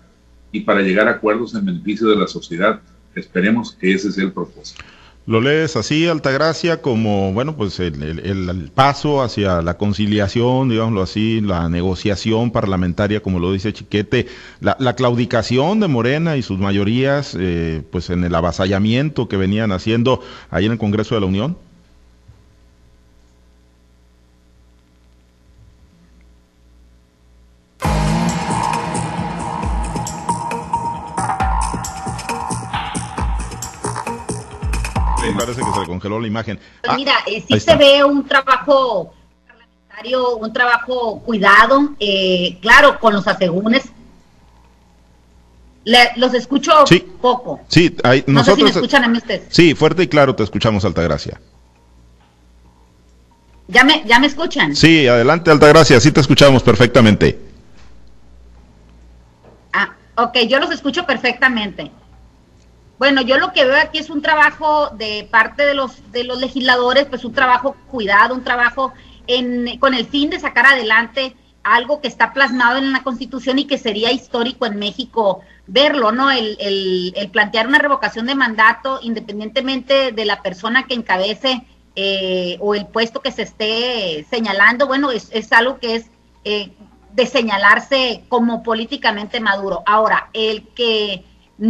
y 0.52 0.62
para 0.62 0.82
llegar 0.82 1.08
a 1.08 1.12
acuerdos 1.12 1.54
en 1.56 1.66
beneficio 1.66 2.08
de 2.08 2.16
la 2.16 2.28
sociedad. 2.28 2.80
Esperemos 3.16 3.72
que 3.74 3.94
ese 3.94 4.12
sea 4.12 4.26
el 4.26 4.32
propósito. 4.32 4.84
Lo 5.28 5.42
lees 5.42 5.76
así, 5.76 6.08
Altagracia, 6.08 6.82
como, 6.82 7.34
bueno, 7.34 7.58
pues 7.58 7.82
el, 7.82 8.72
paso 8.74 9.22
hacia 9.22 9.62
la 9.62 9.78
conciliación, 9.78 10.70
digámoslo 10.70 11.02
así, 11.02 11.42
la 11.42 11.68
negociación 11.68 12.50
parlamentaria, 12.52 13.22
como 13.22 13.38
lo 13.40 13.52
dice 13.52 13.74
Chiquete, 13.74 14.28
la, 14.62 14.96
claudicación 14.96 15.82
de 15.82 15.90
Morena 15.90 16.38
y 16.38 16.44
sus 16.44 16.60
mayorías, 16.60 17.36
eh, 17.38 17.84
pues 17.92 18.10
en 18.10 18.24
el 18.24 18.34
avasallamiento 18.34 19.28
que 19.28 19.36
venían 19.36 19.74
haciendo 19.74 20.22
ahí 20.50 20.66
en 20.66 20.72
el 20.72 20.78
Congreso 20.78 21.16
de 21.16 21.22
la 21.22 21.28
Unión. 21.28 21.58
Congeló 35.98 36.20
la 36.20 36.28
imagen. 36.28 36.60
Pues 36.84 36.96
mira, 36.96 37.14
ah, 37.18 37.24
eh, 37.26 37.44
sí 37.48 37.60
se 37.60 37.76
ve 37.76 38.04
un 38.04 38.26
trabajo 38.26 39.14
parlamentario, 39.48 40.38
un 40.38 40.54
trabajo 40.54 41.20
cuidado, 41.26 41.96
eh, 42.00 42.58
claro, 42.62 43.00
con 43.00 43.14
los 43.14 43.28
asegúnes. 43.28 43.86
los 46.18 46.34
escucho 46.34 46.72
poco. 47.22 47.62
Sí, 47.68 47.96
nosotros. 48.28 48.64
me 48.64 48.70
escuchan 48.70 49.04
a 49.04 49.08
mí 49.08 49.18
ustedes. 49.18 49.48
Sí, 49.50 49.74
fuerte 49.74 50.04
y 50.04 50.08
claro 50.08 50.36
te 50.36 50.44
escuchamos, 50.44 50.86
Altagracia. 50.86 51.40
¿Ya 53.70 53.84
me, 53.84 54.04
¿Ya 54.06 54.20
me 54.20 54.28
escuchan? 54.28 54.76
Sí, 54.76 55.08
adelante, 55.08 55.52
Altagracia, 55.52 56.00
sí 56.00 56.12
te 56.12 56.22
escuchamos 56.22 56.62
perfectamente. 56.64 57.38
Ah, 59.74 59.96
ok, 60.16 60.38
yo 60.48 60.60
los 60.60 60.72
escucho 60.72 61.06
perfectamente. 61.06 61.92
Bueno, 62.98 63.22
yo 63.22 63.38
lo 63.38 63.54
que 63.54 63.66
veo 63.66 63.80
aquí 63.80 64.00
es 64.00 64.10
un 64.10 64.22
trabajo 64.22 64.90
de 64.90 65.28
parte 65.30 65.64
de 65.64 65.76
los, 65.76 66.12
de 66.12 66.24
los 66.24 66.40
legisladores, 66.40 67.06
pues 67.06 67.24
un 67.26 67.34
trabajo 67.34 67.76
cuidado, 67.92 68.34
un 68.34 68.44
trabajo 68.44 68.94
en, 69.28 69.78
con 69.80 69.94
el 69.94 70.08
fin 70.08 70.30
de 70.30 70.40
sacar 70.40 70.66
adelante 70.66 71.36
algo 71.64 72.02
que 72.02 72.08
está 72.08 72.34
plasmado 72.34 72.78
en 72.78 72.94
la 72.94 73.04
Constitución 73.04 73.60
y 73.60 73.66
que 73.66 73.78
sería 73.78 74.12
histórico 74.12 74.66
en 74.66 74.80
México 74.80 75.42
verlo, 75.68 76.12
¿no? 76.12 76.32
El, 76.32 76.58
el, 76.60 77.30
plantear 77.30 77.68
una 77.68 77.78
revocación 77.78 78.26
de 78.26 78.36
mandato 78.36 79.00
independientemente 79.04 80.12
de 80.12 80.26
la 80.26 80.42
persona 80.42 80.88
que 80.88 80.94
encabece 80.94 81.66
eh, 81.96 82.58
o 82.62 82.74
el 82.74 82.88
puesto 82.88 83.22
que 83.22 83.32
se 83.32 83.44
esté 83.44 84.26
señalando, 84.30 84.88
bueno, 84.88 85.12
es, 85.12 85.30
es 85.34 85.52
algo 85.52 85.78
que 85.80 85.96
es 85.96 86.06
eh, 86.46 86.72
de 87.14 87.26
señalarse 87.26 88.24
como 88.30 88.64
políticamente 88.64 89.40
maduro. 89.40 89.84
Ahora, 89.86 90.30
el 90.34 90.68
que 90.70 91.26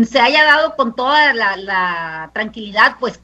se 0.05 0.19
haya 0.19 0.43
dado 0.43 0.75
con 0.75 0.95
toda 0.95 1.33
la, 1.33 2.29
tranquilidad, 2.33 2.97
pues 2.99 3.21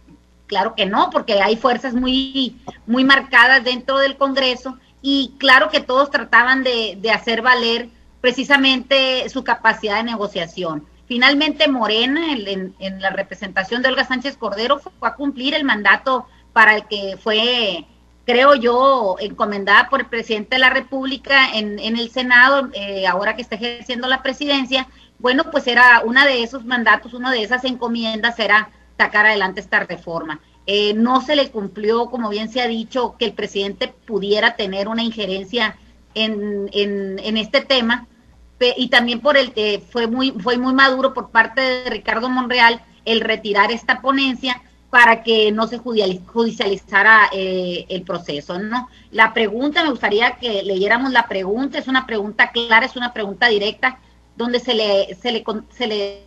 claro 0.48 0.76
que 0.76 0.86
no, 0.86 1.10
porque 1.10 1.42
hay 1.42 1.58
fuerzas 1.58 1.94
muy, 1.94 2.62
muy 2.86 3.04
marcadas 3.04 3.64
dentro 3.64 3.98
del 3.98 4.18
Congreso 4.18 4.78
y 5.02 5.34
claro 5.38 5.70
que 5.70 5.82
todos 5.82 6.10
trataban 6.10 6.64
de, 6.64 7.00
hacer 7.14 7.42
valer 7.42 7.90
precisamente 8.22 9.28
su 9.30 9.44
capacidad 9.44 9.98
de 9.98 10.04
negociación. 10.04 10.86
Finalmente 11.06 11.68
Morena, 11.68 12.32
en, 12.32 12.74
en, 12.80 13.02
la 13.02 13.10
representación 13.10 13.82
de 13.82 13.90
Olga 13.90 14.06
Sánchez 14.06 14.38
Cordero, 14.38 14.80
fue 14.80 15.10
a 15.10 15.16
cumplir 15.16 15.54
el 15.54 15.66
mandato 15.66 16.28
para 16.54 16.78
el 16.78 16.88
que 16.88 17.18
fue, 17.22 17.86
creo 18.26 18.56
yo, 18.56 19.18
encomendada 19.20 19.90
por 19.90 20.00
el 20.00 20.06
presidente 20.06 20.56
de 20.56 20.60
la 20.60 20.70
República 20.70 21.50
en, 21.54 21.78
en 21.80 21.98
el 21.98 22.10
Senado, 22.10 22.70
eh, 22.74 23.06
ahora 23.06 23.36
que 23.36 23.42
está 23.42 23.56
ejerciendo 23.56 24.08
la 24.08 24.24
presidencia, 24.24 24.88
bueno, 25.24 25.50
pues 25.50 25.68
era 25.68 26.02
uno 26.04 26.26
de 26.26 26.44
esos 26.44 26.66
mandatos, 26.66 27.14
una 27.14 27.32
de 27.32 27.44
esas 27.44 27.64
encomiendas 27.64 28.38
era 28.40 28.70
sacar 28.98 29.26
adelante 29.26 29.62
esta 29.62 29.80
reforma. 29.80 30.42
Eh, 30.68 30.94
no 30.96 31.22
se 31.22 31.38
le 31.38 31.50
cumplió, 31.50 32.08
como 32.08 32.28
bien 32.28 32.50
se 32.50 32.62
ha 32.62 32.68
dicho, 32.68 33.16
que 33.18 33.24
el 33.24 33.34
presidente 33.34 33.88
pudiera 33.88 34.58
tener 34.58 34.90
una 34.90 35.02
injerencia 35.02 35.78
en, 36.14 36.70
en, 36.74 37.38
este 37.38 37.62
tema, 37.62 38.06
y 38.76 38.90
también 38.90 39.22
por 39.22 39.38
el 39.38 39.54
que 39.54 39.82
fue 39.90 40.08
muy, 40.08 40.32
fue 40.32 40.58
muy 40.58 40.74
maduro 40.74 41.14
por 41.14 41.30
parte 41.30 41.62
de 41.62 41.90
Ricardo 41.90 42.30
Monreal 42.30 42.82
el 43.06 43.22
retirar 43.22 43.72
esta 43.72 44.02
ponencia 44.02 44.62
para 44.90 45.24
que 45.24 45.54
no 45.54 45.68
se 45.68 45.78
judicializara 45.78 47.30
eh, 47.32 47.86
el 47.88 48.04
proceso, 48.04 48.60
¿no? 48.60 48.90
La 49.12 49.34
pregunta, 49.34 49.84
me 49.84 49.90
gustaría 49.90 50.36
que 50.36 50.64
leyéramos 50.64 51.14
la 51.14 51.30
pregunta, 51.30 51.80
es 51.80 51.88
una 51.88 52.06
pregunta 52.06 52.52
clara, 52.52 52.86
es 52.86 52.98
una 52.98 53.14
pregunta 53.14 53.48
directa, 53.48 54.00
donde 54.36 54.60
se 54.60 54.74
le, 54.74 55.16
se 55.16 55.32
le, 55.32 55.44
se 55.70 55.88
le 55.88 56.24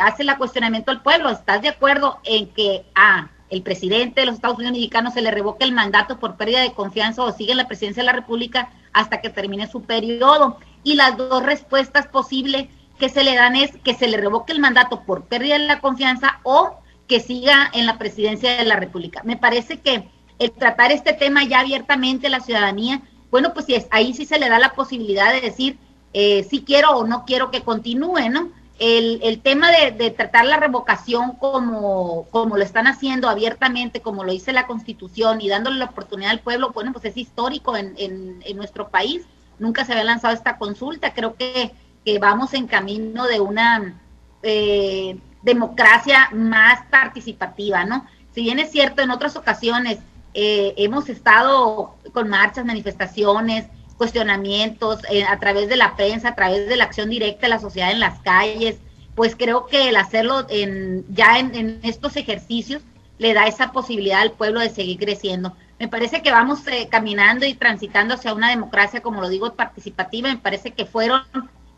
hace 0.00 0.22
el 0.22 0.36
cuestionamiento 0.36 0.90
al 0.90 1.02
pueblo. 1.02 1.30
¿Estás 1.30 1.62
de 1.62 1.68
acuerdo 1.68 2.18
en 2.24 2.48
que 2.48 2.84
a 2.94 3.30
el 3.48 3.62
presidente 3.62 4.20
de 4.20 4.26
los 4.26 4.36
Estados 4.36 4.56
Unidos 4.56 4.72
mexicanos 4.72 5.14
se 5.14 5.22
le 5.22 5.30
revoque 5.30 5.64
el 5.64 5.72
mandato 5.72 6.18
por 6.18 6.36
pérdida 6.36 6.60
de 6.60 6.72
confianza 6.72 7.22
o 7.22 7.32
sigue 7.32 7.52
en 7.52 7.58
la 7.58 7.68
presidencia 7.68 8.02
de 8.02 8.08
la 8.08 8.12
República 8.12 8.70
hasta 8.92 9.20
que 9.20 9.30
termine 9.30 9.68
su 9.68 9.82
periodo? 9.82 10.58
Y 10.82 10.94
las 10.94 11.16
dos 11.16 11.42
respuestas 11.42 12.06
posibles 12.08 12.68
que 12.98 13.08
se 13.08 13.24
le 13.24 13.34
dan 13.34 13.56
es 13.56 13.72
que 13.84 13.94
se 13.94 14.08
le 14.08 14.16
revoque 14.16 14.52
el 14.52 14.60
mandato 14.60 15.02
por 15.04 15.24
pérdida 15.26 15.58
de 15.58 15.66
la 15.66 15.80
confianza 15.80 16.40
o 16.42 16.80
que 17.06 17.20
siga 17.20 17.70
en 17.72 17.86
la 17.86 17.98
presidencia 17.98 18.56
de 18.56 18.64
la 18.64 18.76
República. 18.76 19.22
Me 19.24 19.36
parece 19.36 19.80
que 19.80 20.08
el 20.38 20.52
tratar 20.52 20.92
este 20.92 21.12
tema 21.12 21.44
ya 21.44 21.60
abiertamente 21.60 22.28
la 22.28 22.40
ciudadanía, 22.40 23.02
bueno, 23.30 23.52
pues 23.54 23.66
ahí 23.90 24.14
sí 24.14 24.26
se 24.26 24.38
le 24.38 24.48
da 24.48 24.58
la 24.58 24.74
posibilidad 24.74 25.32
de 25.32 25.40
decir, 25.40 25.78
eh, 26.18 26.46
si 26.48 26.62
quiero 26.62 26.92
o 26.92 27.06
no 27.06 27.26
quiero 27.26 27.50
que 27.50 27.60
continúe, 27.60 28.30
¿no? 28.30 28.48
El, 28.78 29.20
el 29.22 29.42
tema 29.42 29.70
de, 29.70 30.10
tratar 30.12 30.46
la 30.46 30.56
revocación 30.56 31.32
como, 31.32 32.26
como 32.30 32.56
lo 32.56 32.62
están 32.62 32.86
haciendo 32.86 33.28
abiertamente, 33.28 34.00
como 34.00 34.24
lo 34.24 34.32
dice 34.32 34.54
la 34.54 34.66
Constitución 34.66 35.42
y 35.42 35.50
dándole 35.50 35.76
la 35.76 35.84
oportunidad 35.84 36.30
al 36.30 36.40
pueblo, 36.40 36.70
bueno, 36.72 36.94
pues 36.94 37.04
es 37.04 37.18
histórico 37.18 37.76
en, 37.76 37.94
en, 37.98 38.56
nuestro 38.56 38.88
país. 38.88 39.26
Nunca 39.58 39.84
se 39.84 39.92
había 39.92 40.04
lanzado 40.04 40.32
esta 40.32 40.56
consulta. 40.56 41.12
Creo 41.12 41.34
que, 41.34 41.72
que 42.02 42.18
vamos 42.18 42.54
en 42.54 42.66
camino 42.66 43.26
de 43.26 43.40
una 43.40 44.00
eh, 44.42 45.18
democracia 45.42 46.30
más 46.32 46.80
participativa, 46.90 47.84
¿no? 47.84 48.06
Si 48.32 48.40
bien 48.40 48.58
es 48.58 48.70
cierto, 48.70 49.02
en 49.02 49.10
otras 49.10 49.36
ocasiones 49.36 49.98
eh, 50.32 50.72
hemos 50.78 51.10
estado 51.10 51.96
con 52.14 52.30
marchas, 52.30 52.64
manifestaciones, 52.64 53.66
cuestionamientos 53.96 55.00
eh, 55.10 55.24
a 55.24 55.38
través 55.38 55.68
de 55.68 55.76
la 55.76 55.96
prensa, 55.96 56.30
a 56.30 56.34
través 56.34 56.68
de 56.68 56.76
la 56.76 56.84
acción 56.84 57.10
directa 57.10 57.42
de 57.42 57.48
la 57.48 57.58
sociedad 57.58 57.90
en 57.90 58.00
las 58.00 58.20
calles, 58.20 58.76
pues 59.14 59.34
creo 59.34 59.66
que 59.66 59.88
el 59.88 59.96
hacerlo 59.96 60.46
en, 60.48 61.04
ya 61.08 61.38
en, 61.38 61.80
estos 61.82 62.16
ejercicios 62.16 62.82
le 63.18 63.32
da 63.32 63.46
esa 63.46 63.72
posibilidad 63.72 64.20
al 64.20 64.32
pueblo 64.32 64.60
de 64.60 64.68
seguir 64.68 64.98
creciendo. 64.98 65.56
Me 65.78 65.88
parece 65.88 66.22
que 66.22 66.30
vamos 66.30 66.66
eh, 66.66 66.88
caminando 66.90 67.46
y 67.46 67.54
transitando 67.54 68.14
hacia 68.14 68.34
una 68.34 68.50
democracia, 68.50 69.00
como 69.00 69.22
lo 69.22 69.28
digo, 69.28 69.54
participativa. 69.54 70.28
Me 70.28 70.38
parece 70.38 70.72
que 70.72 70.84
fueron 70.84 71.22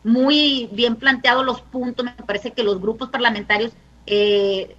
muy 0.03 0.69
bien 0.73 0.97
planteados 0.97 1.45
los 1.45 1.61
puntos. 1.61 2.05
Me 2.05 2.11
parece 2.11 2.51
que 2.51 2.63
los 2.63 2.81
grupos 2.81 3.09
parlamentarios, 3.09 3.71
eh, 4.05 4.75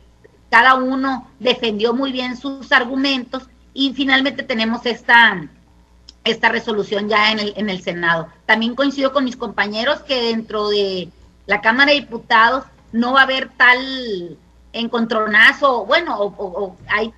cada 0.51 0.75
uno 0.75 1.31
defendió 1.39 1.95
muy 1.95 2.13
bien 2.13 2.37
sus 2.37 2.73
argumentos 2.73 3.49
y 3.73 3.95
finalmente 3.95 4.43
tenemos 4.43 4.85
esta 4.85 5.49
esta 6.25 6.49
resolución 6.49 7.09
ya 7.09 7.33
en 7.33 7.39
el, 7.39 7.55
en 7.57 7.71
el 7.71 7.83
Senado. 7.83 8.29
También 8.47 8.75
coincido 8.75 9.13
con 9.13 9.25
mis 9.25 9.37
compañeros 9.37 10.01
que 10.01 10.23
dentro 10.23 10.69
de 10.69 11.09
la 11.47 11.61
Cámara 11.61 11.93
de 11.93 12.01
Diputados 12.01 12.65
no 12.93 13.13
va 13.13 13.21
a 13.21 13.25
haber 13.25 13.49
tal 13.57 14.39
encontronazo, 14.73 15.85
bueno, 15.87 16.17
o, 16.21 16.77
hay, 16.89 17.13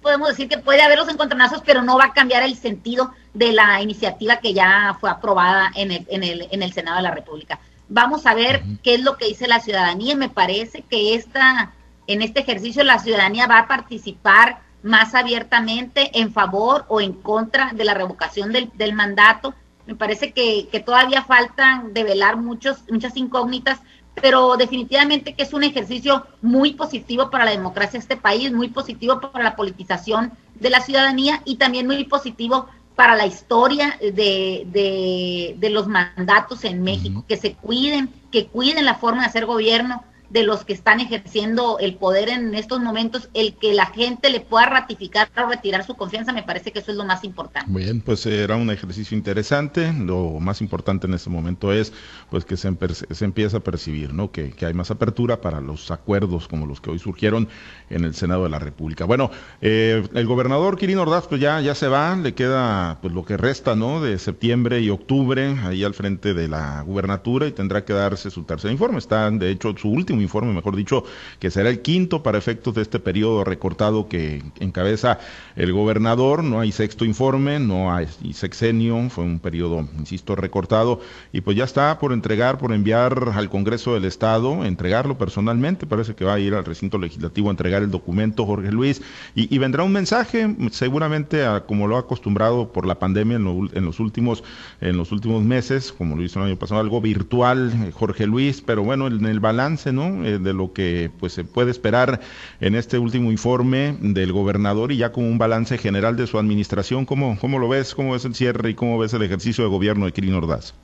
podemos 0.00 0.28
decir 0.28 0.48
que 0.48 0.58
puede 0.58 0.82
haber 0.82 0.98
los 0.98 1.08
encontronazos, 1.08 1.62
pero 1.64 1.82
no 1.82 1.96
va 1.96 2.06
a 2.06 2.12
cambiar 2.12 2.42
el 2.42 2.56
sentido 2.56 3.12
de 3.34 3.52
la 3.52 3.80
iniciativa 3.80 4.36
que 4.36 4.52
ya 4.52 4.96
fue 5.00 5.10
aprobada 5.10 5.70
en 5.74 5.92
el, 5.92 6.06
en 6.10 6.24
el, 6.24 6.48
en 6.50 6.62
el 6.62 6.72
Senado 6.72 6.96
de 6.96 7.04
la 7.04 7.12
República. 7.12 7.60
Vamos 7.88 8.26
a 8.26 8.34
ver 8.34 8.62
qué 8.82 8.94
es 8.94 9.02
lo 9.02 9.16
que 9.16 9.26
dice 9.26 9.46
la 9.46 9.60
ciudadanía. 9.60 10.16
Me 10.16 10.28
parece 10.28 10.82
que 10.82 11.14
esta, 11.14 11.72
en 12.06 12.22
este 12.22 12.40
ejercicio 12.40 12.82
la 12.84 12.98
ciudadanía 12.98 13.46
va 13.46 13.58
a 13.58 13.68
participar 13.68 14.60
más 14.82 15.14
abiertamente 15.14 16.10
en 16.20 16.32
favor 16.32 16.84
o 16.88 17.00
en 17.00 17.12
contra 17.12 17.72
de 17.72 17.84
la 17.84 17.94
revocación 17.94 18.52
del, 18.52 18.70
del 18.74 18.94
mandato. 18.94 19.54
Me 19.86 19.94
parece 19.94 20.32
que, 20.32 20.68
que, 20.70 20.80
todavía 20.80 21.22
faltan 21.22 21.92
develar 21.92 22.36
muchos, 22.36 22.78
muchas 22.90 23.16
incógnitas, 23.16 23.80
pero 24.14 24.56
definitivamente 24.56 25.34
que 25.34 25.42
es 25.42 25.52
un 25.52 25.64
ejercicio 25.64 26.26
muy 26.40 26.74
positivo 26.74 27.30
para 27.30 27.44
la 27.44 27.50
democracia 27.52 27.98
de 27.98 28.02
este 28.02 28.16
país, 28.16 28.52
muy 28.52 28.68
positivo 28.68 29.20
para 29.20 29.44
la 29.44 29.56
politización 29.56 30.32
de 30.54 30.70
la 30.70 30.80
ciudadanía 30.80 31.42
y 31.44 31.56
también 31.56 31.86
muy 31.86 32.04
positivo 32.04 32.68
para 32.94 33.16
la 33.16 33.26
historia 33.26 33.98
de, 34.00 34.64
de, 34.66 35.56
de 35.58 35.70
los 35.70 35.88
mandatos 35.88 36.64
en 36.64 36.82
México, 36.82 37.24
que 37.26 37.36
se 37.36 37.54
cuiden, 37.54 38.10
que 38.30 38.46
cuiden 38.46 38.84
la 38.84 38.96
forma 38.96 39.22
de 39.22 39.28
hacer 39.28 39.46
gobierno, 39.46 40.04
de 40.32 40.44
los 40.44 40.64
que 40.64 40.72
están 40.72 41.00
ejerciendo 41.00 41.78
el 41.78 41.96
poder 41.96 42.30
en 42.30 42.54
estos 42.54 42.80
momentos, 42.80 43.28
el 43.34 43.54
que 43.54 43.74
la 43.74 43.86
gente 43.86 44.30
le 44.30 44.40
pueda 44.40 44.66
ratificar 44.66 45.28
o 45.36 45.48
retirar 45.48 45.84
su 45.84 45.94
confianza, 45.94 46.32
me 46.32 46.42
parece 46.42 46.72
que 46.72 46.78
eso 46.78 46.90
es 46.90 46.96
lo 46.96 47.04
más 47.04 47.22
importante. 47.22 47.70
Bien, 47.70 48.00
pues 48.00 48.24
era 48.24 48.56
un 48.56 48.70
ejercicio 48.70 49.16
interesante. 49.16 49.92
Lo 49.92 50.40
más 50.40 50.62
importante 50.62 51.06
en 51.06 51.14
este 51.14 51.28
momento 51.28 51.72
es 51.72 51.92
pues 52.30 52.44
que 52.46 52.56
se, 52.56 52.70
se 53.10 53.24
empieza 53.24 53.58
a 53.58 53.60
percibir, 53.60 54.14
¿no? 54.14 54.32
Que, 54.32 54.52
que, 54.52 54.64
hay 54.64 54.72
más 54.72 54.90
apertura 54.90 55.40
para 55.40 55.60
los 55.60 55.90
acuerdos 55.90 56.48
como 56.48 56.66
los 56.66 56.80
que 56.80 56.90
hoy 56.90 56.98
surgieron 56.98 57.48
en 57.90 58.04
el 58.04 58.14
Senado 58.14 58.44
de 58.44 58.48
la 58.48 58.58
República. 58.58 59.04
Bueno, 59.04 59.30
eh, 59.60 60.02
el 60.14 60.26
gobernador 60.26 60.78
Quirino 60.78 61.02
Ordaz 61.02 61.26
pues 61.26 61.40
ya, 61.40 61.60
ya 61.60 61.74
se 61.74 61.88
va, 61.88 62.16
le 62.16 62.32
queda 62.32 62.98
pues 63.02 63.12
lo 63.12 63.24
que 63.24 63.36
resta, 63.36 63.76
¿no? 63.76 64.00
De 64.00 64.18
septiembre 64.18 64.80
y 64.80 64.88
octubre 64.88 65.56
ahí 65.64 65.84
al 65.84 65.92
frente 65.92 66.32
de 66.32 66.48
la 66.48 66.82
gubernatura 66.82 67.46
y 67.46 67.52
tendrá 67.52 67.84
que 67.84 67.92
darse 67.92 68.30
su 68.30 68.44
tercer 68.44 68.72
informe. 68.72 68.98
Está, 68.98 69.30
de 69.30 69.50
hecho, 69.50 69.74
su 69.76 69.90
último 69.90 70.21
informe, 70.22 70.52
mejor 70.52 70.76
dicho, 70.76 71.04
que 71.38 71.50
será 71.50 71.70
el 71.70 71.82
quinto 71.82 72.22
para 72.22 72.38
efectos 72.38 72.74
de 72.74 72.82
este 72.82 72.98
periodo 72.98 73.44
recortado 73.44 74.08
que 74.08 74.42
encabeza 74.60 75.18
el 75.56 75.72
gobernador. 75.72 76.44
No 76.44 76.60
hay 76.60 76.72
sexto 76.72 77.04
informe, 77.04 77.60
no 77.60 77.92
hay 77.92 78.06
sexenio, 78.32 79.10
fue 79.10 79.24
un 79.24 79.38
periodo, 79.38 79.86
insisto, 79.98 80.36
recortado 80.36 81.00
y 81.32 81.40
pues 81.40 81.56
ya 81.56 81.64
está 81.64 81.98
por 81.98 82.12
entregar, 82.12 82.58
por 82.58 82.72
enviar 82.72 83.32
al 83.34 83.48
Congreso 83.50 83.94
del 83.94 84.04
Estado, 84.04 84.64
entregarlo 84.64 85.18
personalmente. 85.18 85.86
Parece 85.86 86.14
que 86.14 86.24
va 86.24 86.34
a 86.34 86.38
ir 86.38 86.54
al 86.54 86.64
recinto 86.64 86.98
legislativo 86.98 87.48
a 87.48 87.52
entregar 87.52 87.82
el 87.82 87.90
documento, 87.90 88.46
Jorge 88.46 88.70
Luis, 88.70 89.02
y, 89.34 89.58
vendrá 89.58 89.84
un 89.84 89.92
mensaje, 89.92 90.56
seguramente 90.72 91.44
como 91.66 91.86
lo 91.86 91.96
ha 91.96 92.00
acostumbrado 92.00 92.72
por 92.72 92.86
la 92.86 92.98
pandemia 92.98 93.36
en, 93.36 93.70
en, 93.72 93.84
los 93.84 94.00
últimos 94.00 94.42
en 94.80 94.96
los 94.96 95.12
últimos 95.12 95.42
meses, 95.44 95.92
como 95.92 96.16
lo 96.16 96.22
hizo 96.22 96.40
el 96.40 96.46
año 96.46 96.58
pasado, 96.58 96.80
algo 96.80 97.00
virtual, 97.00 97.72
eh, 97.72 97.92
Jorge 97.92 98.26
Luis, 98.26 98.60
pero 98.60 98.82
bueno, 98.82 99.06
en 99.06 99.24
el 99.26 99.40
balance, 99.40 99.92
¿no? 99.92 100.11
Eh, 100.24 100.38
de 100.38 100.52
lo 100.52 100.72
que 100.72 101.10
pues 101.18 101.32
se 101.32 101.44
puede 101.44 101.70
esperar 101.70 102.20
en 102.60 102.74
este 102.74 102.98
último 102.98 103.30
informe 103.30 103.96
del 104.00 104.32
gobernador 104.32 104.92
y 104.92 104.98
ya 104.98 105.12
como 105.12 105.28
un 105.28 105.38
balance 105.38 105.78
general 105.78 106.16
de 106.16 106.26
su 106.26 106.38
administración, 106.38 107.06
¿cómo, 107.06 107.38
cómo 107.40 107.58
lo 107.58 107.68
ves? 107.68 107.94
¿Cómo 107.94 108.12
ves 108.12 108.24
el 108.24 108.34
cierre 108.34 108.70
y 108.70 108.74
cómo 108.74 108.98
ves 108.98 109.12
el 109.14 109.22
ejercicio 109.22 109.64
de 109.64 109.70
gobierno 109.70 110.06
de 110.06 110.12
Kirin 110.12 110.34
Ordaz? 110.34 110.74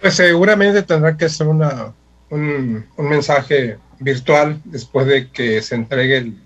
Pues 0.00 0.14
seguramente 0.14 0.82
tendrá 0.82 1.16
que 1.16 1.28
ser 1.28 1.46
una, 1.46 1.92
un, 2.30 2.84
un 2.96 3.08
mensaje 3.08 3.78
virtual 3.98 4.60
después 4.64 5.06
de 5.06 5.30
que 5.30 5.62
se 5.62 5.74
entregue 5.74 6.18
el, 6.18 6.36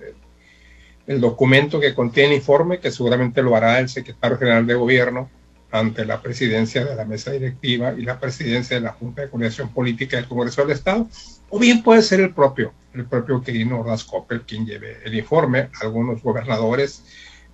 el 1.06 1.20
documento 1.20 1.80
que 1.80 1.94
contiene 1.94 2.30
el 2.30 2.36
informe, 2.36 2.78
que 2.78 2.90
seguramente 2.90 3.42
lo 3.42 3.56
hará 3.56 3.78
el 3.78 3.88
secretario 3.88 4.38
general 4.38 4.66
de 4.66 4.74
gobierno 4.74 5.30
ante 5.70 6.04
la 6.04 6.22
presidencia 6.22 6.84
de 6.84 6.94
la 6.94 7.04
mesa 7.04 7.32
directiva 7.32 7.92
y 7.92 8.02
la 8.02 8.18
presidencia 8.18 8.76
de 8.76 8.82
la 8.82 8.92
Junta 8.92 9.22
de 9.22 9.30
Coordinación 9.30 9.72
Política 9.72 10.16
del 10.16 10.26
Congreso 10.26 10.62
del 10.62 10.72
Estado, 10.72 11.08
o 11.48 11.58
bien 11.58 11.82
puede 11.82 12.02
ser 12.02 12.20
el 12.20 12.32
propio, 12.32 12.72
el 12.94 13.04
propio 13.06 13.42
Quirino 13.42 13.80
Ordaz 13.80 14.04
Coppel 14.04 14.42
quien 14.42 14.66
lleve 14.66 14.98
el 15.04 15.14
informe. 15.14 15.68
Algunos 15.80 16.22
gobernadores 16.22 17.04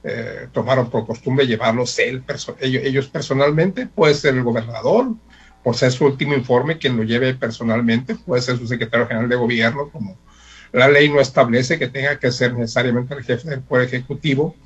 eh, 0.04 0.48
tomaron 0.52 0.90
por 0.90 1.06
costumbre 1.06 1.46
llevarlos 1.46 1.98
él, 1.98 2.22
perso 2.22 2.56
ellos, 2.60 2.82
ellos 2.84 3.08
personalmente, 3.08 3.86
puede 3.86 4.14
ser 4.14 4.34
el 4.34 4.42
gobernador, 4.42 5.14
por 5.62 5.76
ser 5.76 5.92
su 5.92 6.04
último 6.04 6.34
informe, 6.34 6.78
quien 6.78 6.96
lo 6.96 7.04
lleve 7.04 7.34
personalmente, 7.34 8.16
puede 8.16 8.42
ser 8.42 8.58
su 8.58 8.66
secretario 8.66 9.06
general 9.06 9.28
de 9.28 9.36
gobierno, 9.36 9.90
como 9.90 10.18
la 10.72 10.88
ley 10.88 11.08
no 11.08 11.20
establece 11.20 11.78
que 11.78 11.88
tenga 11.88 12.18
que 12.18 12.32
ser 12.32 12.54
necesariamente 12.54 13.14
el 13.14 13.22
jefe 13.22 13.50
del 13.50 13.60
Poder 13.60 13.86
Ejecutivo. 13.86 14.56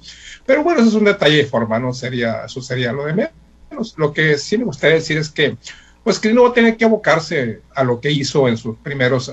Pero 0.46 0.62
bueno, 0.62 0.80
eso 0.80 0.90
es 0.90 0.94
un 0.94 1.04
detalle 1.04 1.36
de 1.38 1.46
forma, 1.46 1.78
no 1.78 1.92
sería, 1.92 2.44
eso 2.44 2.62
sería 2.62 2.92
lo 2.92 3.04
de 3.06 3.14
menos. 3.14 3.94
Lo 3.96 4.12
que 4.12 4.38
sí 4.38 4.56
me 4.56 4.64
gustaría 4.64 4.96
decir 4.96 5.18
es 5.18 5.28
que, 5.28 5.56
pues, 6.04 6.18
que 6.18 6.32
no 6.32 6.44
va 6.44 6.50
a 6.50 6.54
tener 6.54 6.76
que 6.76 6.84
abocarse 6.84 7.60
a 7.74 7.82
lo 7.84 8.00
que 8.00 8.10
hizo 8.10 8.48
en 8.48 8.56
sus 8.56 8.76
primeros 8.78 9.32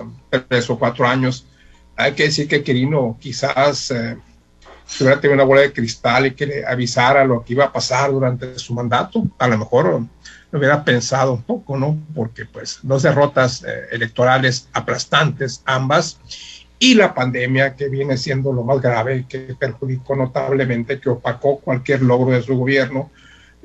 tres 0.50 0.70
o 0.70 0.78
cuatro 0.80 1.08
años. 1.08 1.46
Hay 1.96 2.14
que 2.14 2.24
decir 2.24 2.48
que 2.48 2.64
Quirino 2.64 3.18
quizás 3.22 3.92
eh, 3.92 4.18
si 4.86 5.04
hubiera 5.04 5.20
tenido 5.20 5.36
una 5.36 5.44
bola 5.44 5.62
de 5.62 5.74
cristal 5.74 6.28
y 6.28 6.32
que 6.32 6.46
le 6.46 6.66
avisara 6.66 7.26
lo 7.26 7.44
que 7.44 7.54
iba 7.54 7.66
a 7.66 7.74
pasar 7.74 8.12
durante 8.12 8.58
su 8.60 8.74
mandato, 8.74 9.24
a 9.40 9.48
lo 9.48 9.58
mejor 9.58 9.86
lo 10.52 10.60
hubiera 10.60 10.84
pensado 10.84 11.34
un 11.34 11.44
poco, 11.44 11.78
¿no? 11.78 11.98
Porque 12.14 12.46
pues 12.46 12.80
dos 12.84 13.04
derrotas 13.04 13.64
eh, 13.64 13.88
electorales 13.92 14.68
aplastantes, 14.74 15.62
ambas, 15.66 16.20
y 16.84 16.96
la 16.96 17.14
pandemia 17.14 17.78
que 17.78 17.88
viene 17.88 18.18
siendo 18.18 18.52
lo 18.52 18.62
más 18.62 18.82
grave, 18.82 19.26
que 19.30 19.56
perjudicó 19.58 20.18
notablemente, 20.18 21.00
que 21.00 21.12
opacó 21.12 21.60
cualquier 21.60 22.02
logro 22.02 22.32
de 22.36 22.42
su 22.42 22.58
gobierno. 22.58 23.10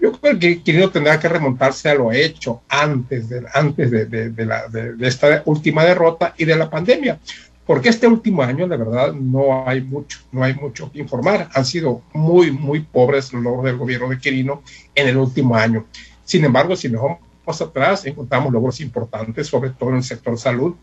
Yo 0.00 0.12
creo 0.12 0.38
que 0.38 0.62
Quirino 0.62 0.88
tendrá 0.88 1.18
que 1.18 1.28
remontarse 1.28 1.88
a 1.88 1.96
lo 1.96 2.12
hecho 2.12 2.62
antes 2.68 3.28
de, 3.28 3.44
antes 3.52 3.90
de, 3.90 4.06
de, 4.06 4.30
de 4.30 4.46
la, 4.46 4.62
esta 5.00 5.42
última 5.46 5.84
derrota 5.84 6.32
y 6.38 6.44
de 6.44 6.54
la 6.54 6.70
pandemia, 6.70 7.18
porque 7.66 7.88
este 7.88 8.06
último 8.06 8.40
año, 8.40 8.68
la 8.68 8.76
verdad, 8.76 9.12
no 9.12 9.68
hay 9.68 9.80
mucho, 9.80 10.20
no 10.30 10.44
hay 10.44 10.54
mucho 10.54 10.92
que 10.92 11.00
informar. 11.00 11.48
Han 11.54 11.64
sido 11.64 12.02
muy, 12.12 12.52
muy 12.52 12.82
pobres 12.82 13.32
los 13.32 13.42
logros 13.42 13.64
del 13.64 13.78
gobierno 13.78 14.08
de 14.10 14.18
Quirino 14.18 14.62
en 14.94 15.08
el 15.08 15.16
último 15.16 15.56
año. 15.56 15.86
Sin 16.22 16.44
embargo, 16.44 16.76
si 16.76 16.88
nos 16.88 17.02
vamos 17.02 17.60
atrás, 17.60 18.06
encontramos 18.06 18.52
logros 18.52 18.80
importantes, 18.80 19.48
sobre 19.48 19.70
todo 19.70 19.90
en 19.90 19.96
el 19.96 20.04
sector 20.04 20.38
salud 20.38 20.76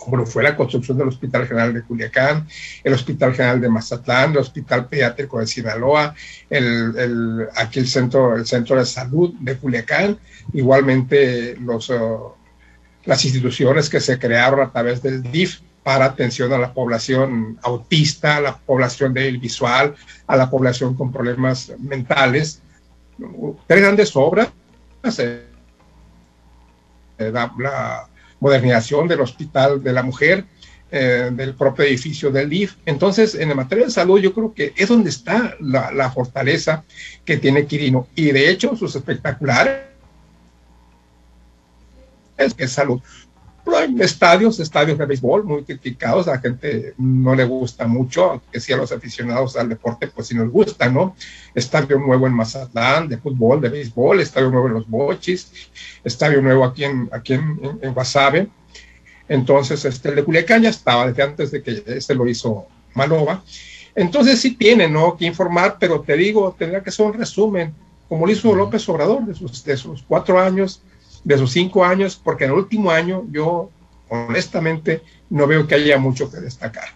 como 0.00 0.24
fue 0.24 0.42
la 0.42 0.56
construcción 0.56 0.96
del 0.96 1.08
Hospital 1.08 1.46
General 1.46 1.74
de 1.74 1.82
Culiacán, 1.82 2.48
el 2.82 2.94
Hospital 2.94 3.32
General 3.34 3.60
de 3.60 3.68
Mazatlán, 3.68 4.32
el 4.32 4.38
Hospital 4.38 4.86
Pediátrico 4.86 5.38
de 5.38 5.46
Sinaloa, 5.46 6.14
el, 6.48 7.46
aquí 7.54 7.80
el 7.80 7.86
centro, 7.86 8.34
el 8.34 8.46
centro 8.46 8.76
de 8.76 8.86
Salud 8.86 9.34
de 9.38 9.56
Culiacán, 9.58 10.18
igualmente 10.54 11.56
los, 11.56 11.90
uh, 11.90 12.32
las 13.04 13.24
instituciones 13.24 13.90
que 13.90 14.00
se 14.00 14.18
crearon 14.18 14.60
a 14.60 14.72
través 14.72 15.02
del 15.02 15.22
DIF 15.22 15.60
para 15.82 16.06
atención 16.06 16.52
a 16.52 16.58
la 16.58 16.72
población 16.72 17.58
autista, 17.62 18.36
a 18.36 18.40
la 18.40 18.56
población 18.56 19.12
débil 19.12 19.38
visual, 19.38 19.94
a 20.26 20.36
la 20.36 20.48
población 20.48 20.94
con 20.94 21.12
problemas 21.12 21.72
mentales. 21.78 22.62
Tres 23.66 23.80
grandes 23.80 24.16
obras. 24.16 24.48
Eh, 25.18 25.44
la, 27.18 27.52
la 27.58 28.09
modernización 28.40 29.06
del 29.06 29.20
Hospital 29.20 29.82
de 29.82 29.92
la 29.92 30.02
Mujer, 30.02 30.44
eh, 30.90 31.30
del 31.32 31.54
propio 31.54 31.84
edificio 31.84 32.30
del 32.30 32.50
DIF. 32.50 32.74
Entonces, 32.84 33.36
en 33.36 33.50
la 33.50 33.54
materia 33.54 33.84
de 33.84 33.92
salud, 33.92 34.18
yo 34.18 34.34
creo 34.34 34.52
que 34.52 34.72
es 34.76 34.88
donde 34.88 35.10
está 35.10 35.54
la, 35.60 35.92
la 35.92 36.10
fortaleza 36.10 36.82
que 37.24 37.36
tiene 37.36 37.66
Quirino. 37.66 38.08
Y 38.16 38.32
de 38.32 38.50
hecho, 38.50 38.74
sus 38.74 38.96
espectaculares 38.96 39.82
es 42.36 42.54
que 42.54 42.64
es 42.64 42.72
salud. 42.72 43.00
Estadios, 43.98 44.58
estadios 44.58 44.98
de 44.98 45.06
béisbol 45.06 45.44
muy 45.44 45.64
criticados, 45.64 46.26
a 46.28 46.32
la 46.32 46.40
gente 46.40 46.94
no 46.98 47.34
le 47.34 47.44
gusta 47.44 47.86
mucho, 47.86 48.30
aunque 48.30 48.60
sí 48.60 48.72
a 48.72 48.76
los 48.76 48.90
aficionados 48.90 49.56
al 49.56 49.68
deporte, 49.68 50.08
pues 50.08 50.28
sí 50.28 50.34
nos 50.34 50.50
gusta, 50.50 50.88
¿no? 50.88 51.14
Estadio 51.54 51.98
nuevo 51.98 52.26
en 52.26 52.32
Mazatlán, 52.32 53.08
de 53.08 53.18
fútbol, 53.18 53.60
de 53.60 53.68
béisbol, 53.68 54.20
estadio 54.20 54.50
nuevo 54.50 54.66
en 54.68 54.74
Los 54.74 54.88
Bochis, 54.88 55.52
estadio 56.04 56.42
nuevo 56.42 56.64
aquí 56.64 56.84
en, 56.84 57.08
aquí 57.12 57.34
en, 57.34 57.78
en, 57.80 57.94
Guasave. 57.94 58.48
Entonces, 59.28 59.84
este, 59.84 60.08
el 60.10 60.16
de 60.16 60.24
Culiacán 60.24 60.62
ya 60.62 60.70
estaba 60.70 61.06
desde 61.06 61.22
antes 61.22 61.50
de 61.50 61.62
que 61.62 61.82
este 61.86 62.14
lo 62.14 62.26
hizo 62.28 62.66
Manova. 62.94 63.42
Entonces 63.94 64.40
sí 64.40 64.56
tiene, 64.56 64.88
¿no? 64.88 65.16
Que 65.16 65.26
informar, 65.26 65.76
pero 65.78 66.00
te 66.00 66.16
digo, 66.16 66.54
tendría 66.58 66.82
que 66.82 66.90
ser 66.90 67.06
un 67.06 67.14
resumen, 67.14 67.74
como 68.08 68.26
lo 68.26 68.32
hizo 68.32 68.54
López 68.54 68.88
Obrador 68.88 69.24
de 69.24 69.34
sus, 69.34 69.64
de 69.64 69.76
sus 69.76 70.02
cuatro 70.02 70.40
años 70.40 70.82
de 71.24 71.38
sus 71.38 71.52
cinco 71.52 71.84
años, 71.84 72.20
porque 72.22 72.44
en 72.44 72.50
el 72.50 72.56
último 72.56 72.90
año 72.90 73.24
yo 73.30 73.70
honestamente 74.10 75.02
no 75.30 75.46
veo 75.46 75.68
que 75.68 75.76
haya 75.76 75.96
mucho 75.96 76.28
que 76.28 76.38
destacar. 76.38 76.88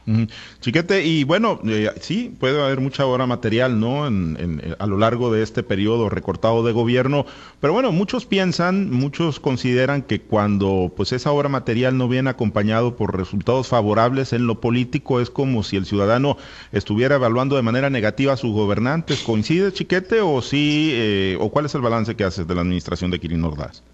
Chiquete, 0.61 1.05
y 1.05 1.23
bueno, 1.23 1.61
eh, 1.65 1.89
sí, 2.01 2.35
puede 2.41 2.61
haber 2.61 2.81
mucha 2.81 3.07
hora 3.07 3.27
material, 3.27 3.79
¿no? 3.79 4.09
En, 4.09 4.37
en, 4.41 4.77
a 4.77 4.87
lo 4.89 4.99
largo 4.99 5.33
de 5.33 5.45
este 5.45 5.63
periodo 5.63 6.09
recortado 6.09 6.65
de 6.65 6.73
gobierno, 6.73 7.27
pero 7.61 7.73
bueno, 7.73 7.93
muchos 7.93 8.27
piensan, 8.27 8.91
muchos 8.91 9.39
consideran 9.39 10.03
que 10.03 10.21
cuando 10.21 10.93
pues 10.97 11.13
esa 11.13 11.31
hora 11.31 11.49
material 11.49 11.97
no 11.97 12.09
viene 12.09 12.31
acompañado 12.31 12.97
por 12.97 13.17
resultados 13.17 13.69
favorables 13.69 14.33
en 14.33 14.49
lo 14.49 14.61
político, 14.61 15.21
es 15.21 15.31
como 15.31 15.63
si 15.63 15.77
el 15.77 15.87
ciudadano 15.87 16.37
estuviera 16.73 17.15
evaluando 17.15 17.55
de 17.55 17.63
manera 17.63 17.89
negativa 17.89 18.33
a 18.33 18.37
sus 18.37 18.53
gobernantes. 18.53 19.21
¿Coincide, 19.21 19.73
Chiquete, 19.73 20.21
o 20.21 20.43
sí, 20.43 20.91
eh, 20.93 21.37
o 21.39 21.51
cuál 21.51 21.67
es 21.67 21.75
el 21.77 21.83
balance 21.83 22.17
que 22.17 22.25
haces 22.25 22.49
de 22.49 22.55
la 22.57 22.63
administración 22.63 23.13
de 23.13 23.21
Kirin 23.21 23.45
Ordaz? 23.45 23.85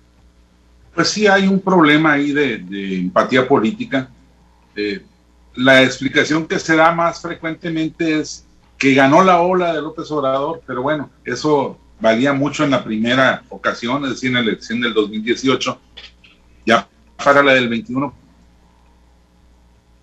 Pues 0.95 1.09
sí 1.09 1.27
hay 1.27 1.47
un 1.47 1.61
problema 1.61 2.13
ahí 2.13 2.33
de, 2.33 2.59
de 2.59 2.99
empatía 2.99 3.47
política. 3.47 4.09
Eh, 4.75 5.03
la 5.55 5.83
explicación 5.83 6.47
que 6.47 6.59
se 6.59 6.77
da 6.77 6.93
más 6.93 7.21
frecuentemente 7.21 8.21
es 8.21 8.47
que 8.79 8.95
ganó 8.95 9.23
la 9.23 9.41
ola 9.41 9.75
de 9.75 9.83
López 9.83 10.11
Obrador, 10.11 10.63
pero 10.67 10.83
bueno, 10.83 11.11
eso 11.25 11.79
valía 12.01 12.33
mucho 12.33 12.65
en 12.65 12.71
la 12.71 12.83
primera 12.83 13.43
ocasión, 13.51 14.05
es 14.05 14.11
decir, 14.11 14.29
en 14.29 14.35
la 14.35 14.41
elección 14.41 14.81
del 14.81 14.95
2018. 14.95 15.79
Ya 16.67 16.89
para 17.23 17.43
la 17.43 17.55
del 17.55 17.69
21, 17.69 18.15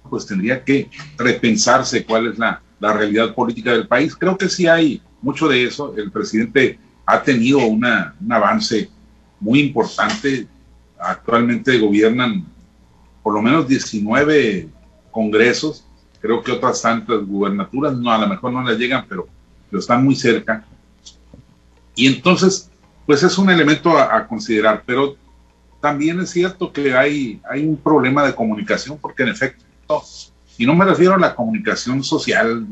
pues 0.10 0.26
tendría 0.26 0.64
que 0.64 0.90
repensarse 1.18 2.06
cuál 2.06 2.28
es 2.28 2.38
la, 2.38 2.62
la 2.80 2.94
realidad 2.94 3.34
política 3.34 3.72
del 3.72 3.88
país. 3.88 4.16
Creo 4.16 4.38
que 4.38 4.50
sí 4.50 4.68
hay 4.68 5.02
mucho 5.22 5.48
de 5.48 5.64
eso. 5.64 5.94
El 5.98 6.12
presidente 6.12 6.80
ha 7.06 7.24
tenido 7.24 7.60
una, 7.60 8.16
un 8.22 8.32
avance 8.32 8.90
muy 9.40 9.62
importante. 9.62 10.48
Actualmente 11.00 11.78
gobiernan 11.80 12.46
por 13.28 13.34
lo 13.34 13.42
menos 13.42 13.68
19 13.68 14.70
congresos, 15.12 15.84
creo 16.22 16.42
que 16.42 16.54
otras 16.54 16.82
tantas 16.82 17.26
gubernaturas, 17.26 17.94
no, 17.98 18.10
a 18.10 18.18
lo 18.18 18.26
mejor 18.26 18.54
no 18.54 18.64
les 18.64 18.80
llegan, 18.80 19.06
pero, 19.06 19.28
pero 19.70 19.82
están 19.82 20.06
muy 20.06 20.16
cerca. 20.16 20.66
Y 21.94 22.08
entonces, 22.08 22.70
pues 23.06 23.24
es 23.24 23.38
un 23.38 23.50
elemento 23.50 23.98
a, 23.98 24.26
considerar, 24.26 24.84
pero 24.86 25.18
también 25.82 26.22
es 26.22 26.30
cierto 26.30 26.72
que 26.72 26.96
hay, 26.96 27.42
hay 27.52 27.66
un 27.66 27.76
problema 27.76 28.26
de 28.26 28.34
comunicación, 28.34 28.98
porque 28.98 29.24
en 29.24 29.30
efecto, 29.30 29.66
y 30.58 30.66
no 30.66 30.74
me 30.74 30.86
refiero 30.86 31.16
a 31.16 31.20
la 31.20 31.36
comunicación 31.36 32.06
social, 32.06 32.66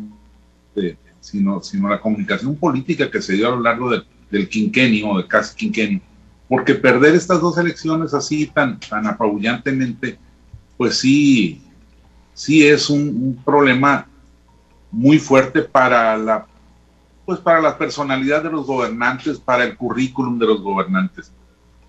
sino, 1.19 1.61
sino 1.61 1.87
a 1.87 1.91
la 1.91 1.99
comunicación 1.99 2.55
política 2.55 3.11
que 3.11 3.21
se 3.21 3.33
dio 3.33 3.49
a 3.49 3.55
lo 3.57 3.61
largo 3.61 3.89
del, 3.89 4.05
del 4.31 4.47
quinquenio, 4.47 5.17
de 5.17 5.27
casi 5.27 5.53
quinquenio, 5.53 5.99
porque 6.47 6.75
perder 6.75 7.15
estas 7.15 7.41
dos 7.41 7.57
elecciones 7.57 8.13
así 8.13 8.47
tan, 8.47 8.79
tan 8.79 9.07
apabullantemente, 9.07 10.17
pues 10.77 10.99
sí, 10.99 11.61
sí 12.33 12.67
es 12.67 12.89
un, 12.89 13.01
un 13.01 13.41
problema 13.43 14.07
muy 14.91 15.19
fuerte 15.19 15.61
para 15.61 16.15
la 16.17 16.45
pues 17.25 17.39
para 17.39 17.59
la 17.59 17.77
personalidad 17.77 18.43
de 18.43 18.51
los 18.51 18.67
gobernantes, 18.67 19.39
para 19.39 19.63
el 19.63 19.75
currículum 19.75 20.37
de 20.37 20.45
los 20.45 20.61
gobernantes. 20.61 21.31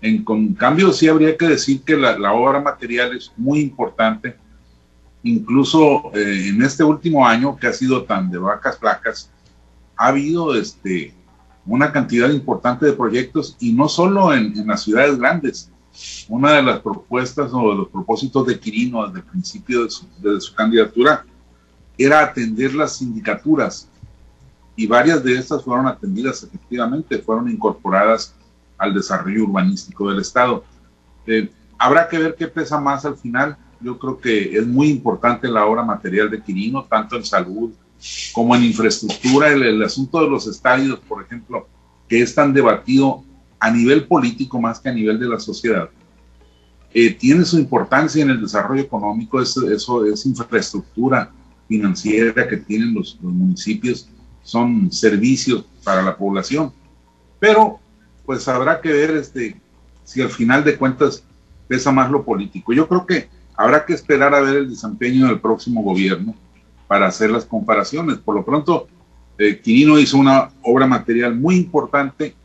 En 0.01 0.23
cambio, 0.55 0.91
sí 0.91 1.07
habría 1.07 1.37
que 1.37 1.47
decir 1.47 1.83
que 1.83 1.95
la, 1.95 2.17
la 2.17 2.33
obra 2.33 2.59
material 2.59 3.15
es 3.15 3.31
muy 3.37 3.59
importante. 3.59 4.35
Incluso 5.23 6.11
eh, 6.13 6.49
en 6.49 6.61
este 6.63 6.83
último 6.83 7.25
año, 7.25 7.55
que 7.55 7.67
ha 7.67 7.73
sido 7.73 8.03
tan 8.03 8.31
de 8.31 8.37
vacas 8.37 8.77
flacas, 8.77 9.31
ha 9.95 10.07
habido 10.07 10.55
este, 10.55 11.13
una 11.67 11.91
cantidad 11.91 12.29
importante 12.29 12.85
de 12.85 12.93
proyectos 12.93 13.55
y 13.59 13.73
no 13.73 13.89
solo 13.89 14.33
en, 14.33 14.57
en, 14.57 14.67
las 14.67 14.83
ciudades 14.83 15.17
grandes. 15.17 15.69
Una 16.29 16.53
de 16.53 16.63
las 16.63 16.79
propuestas 16.79 17.51
o 17.53 17.71
de 17.71 17.75
los 17.75 17.89
propósitos 17.89 18.45
de 18.45 18.59
Quirino 18.59 19.05
desde 19.05 19.19
el 19.19 19.25
principio 19.25 19.83
de 19.83 19.89
su, 19.89 20.05
de 20.19 20.39
su 20.39 20.53
candidatura 20.53 21.25
era 21.97 22.21
atender 22.21 22.73
las 22.75 22.97
sindicaturas 22.97 23.89
y 24.75 24.85
varias 24.85 25.23
de 25.23 25.33
estas 25.33 25.63
fueron 25.63 25.87
atendidas 25.87 26.43
efectivamente, 26.43 27.17
fueron 27.17 27.49
incorporadas 27.49 28.35
al 28.77 28.93
desarrollo 28.93 29.45
urbanístico 29.45 30.07
del 30.09 30.19
Estado. 30.19 30.63
Eh, 31.25 31.49
habrá 31.79 32.07
que 32.07 32.19
ver 32.19 32.35
qué 32.35 32.47
pesa 32.47 32.79
más 32.79 33.03
al 33.03 33.17
final. 33.17 33.57
Yo 33.81 33.97
creo 33.97 34.19
que 34.19 34.55
es 34.55 34.67
muy 34.67 34.89
importante 34.89 35.47
la 35.47 35.65
obra 35.65 35.83
material 35.83 36.29
de 36.29 36.41
Quirino, 36.41 36.85
tanto 36.85 37.15
en 37.15 37.25
salud 37.25 37.71
como 38.33 38.55
en 38.55 38.63
infraestructura. 38.63 39.49
El, 39.49 39.63
el 39.63 39.83
asunto 39.83 40.21
de 40.21 40.29
los 40.29 40.47
estadios, 40.47 40.99
por 41.07 41.23
ejemplo, 41.23 41.67
que 42.07 42.21
es 42.21 42.33
tan 42.33 42.53
debatido 42.53 43.23
a 43.59 43.71
nivel 43.71 44.07
político 44.07 44.61
más 44.61 44.79
que 44.79 44.89
a 44.89 44.93
nivel 44.93 45.19
de 45.19 45.27
la 45.27 45.39
sociedad, 45.39 45.89
eh, 46.93 47.13
tiene 47.13 47.45
su 47.45 47.57
importancia 47.57 48.23
en 48.23 48.29
el 48.29 48.41
desarrollo 48.41 48.81
económico, 48.81 49.41
eso, 49.41 50.05
es 50.05 50.25
infraestructura 50.25 51.31
financiera 51.67 52.47
que 52.47 52.57
tienen 52.57 52.93
los, 52.93 53.19
los 53.21 53.33
municipios 53.33 54.09
son 54.41 54.91
servicios 54.91 55.65
para 55.83 56.01
la 56.01 56.15
población. 56.15 56.71
Pero 57.39 57.79
pues 58.25 58.47
habrá 58.47 58.79
que 58.79 58.91
ver 58.91 59.11
este, 59.11 59.59
si 60.05 60.21
al 60.21 60.29
final 60.29 60.63
de 60.63 60.77
cuentas 60.77 61.23
pesa 61.67 61.91
más 61.91 62.09
lo 62.09 62.23
político. 62.23 62.71
Yo 62.71 62.87
creo 62.87 63.05
que 63.05 63.29
habrá 63.55 63.85
que 63.85 63.93
esperar 63.93 64.33
a 64.33 64.41
ver 64.41 64.55
el 64.57 64.69
desempeño 64.69 65.27
del 65.27 65.41
próximo 65.41 65.83
gobierno 65.83 66.33
para 66.87 67.07
hacer 67.07 67.29
las 67.29 67.45
comparaciones. 67.45 68.17
Por 68.17 68.35
lo 68.35 68.45
pronto, 68.45 68.87
eh, 69.37 69.59
Quirino 69.59 69.99
hizo 69.99 70.17
una 70.17 70.49
obra 70.63 70.87
material 70.87 71.35
muy 71.35 71.55
importante 71.55 72.35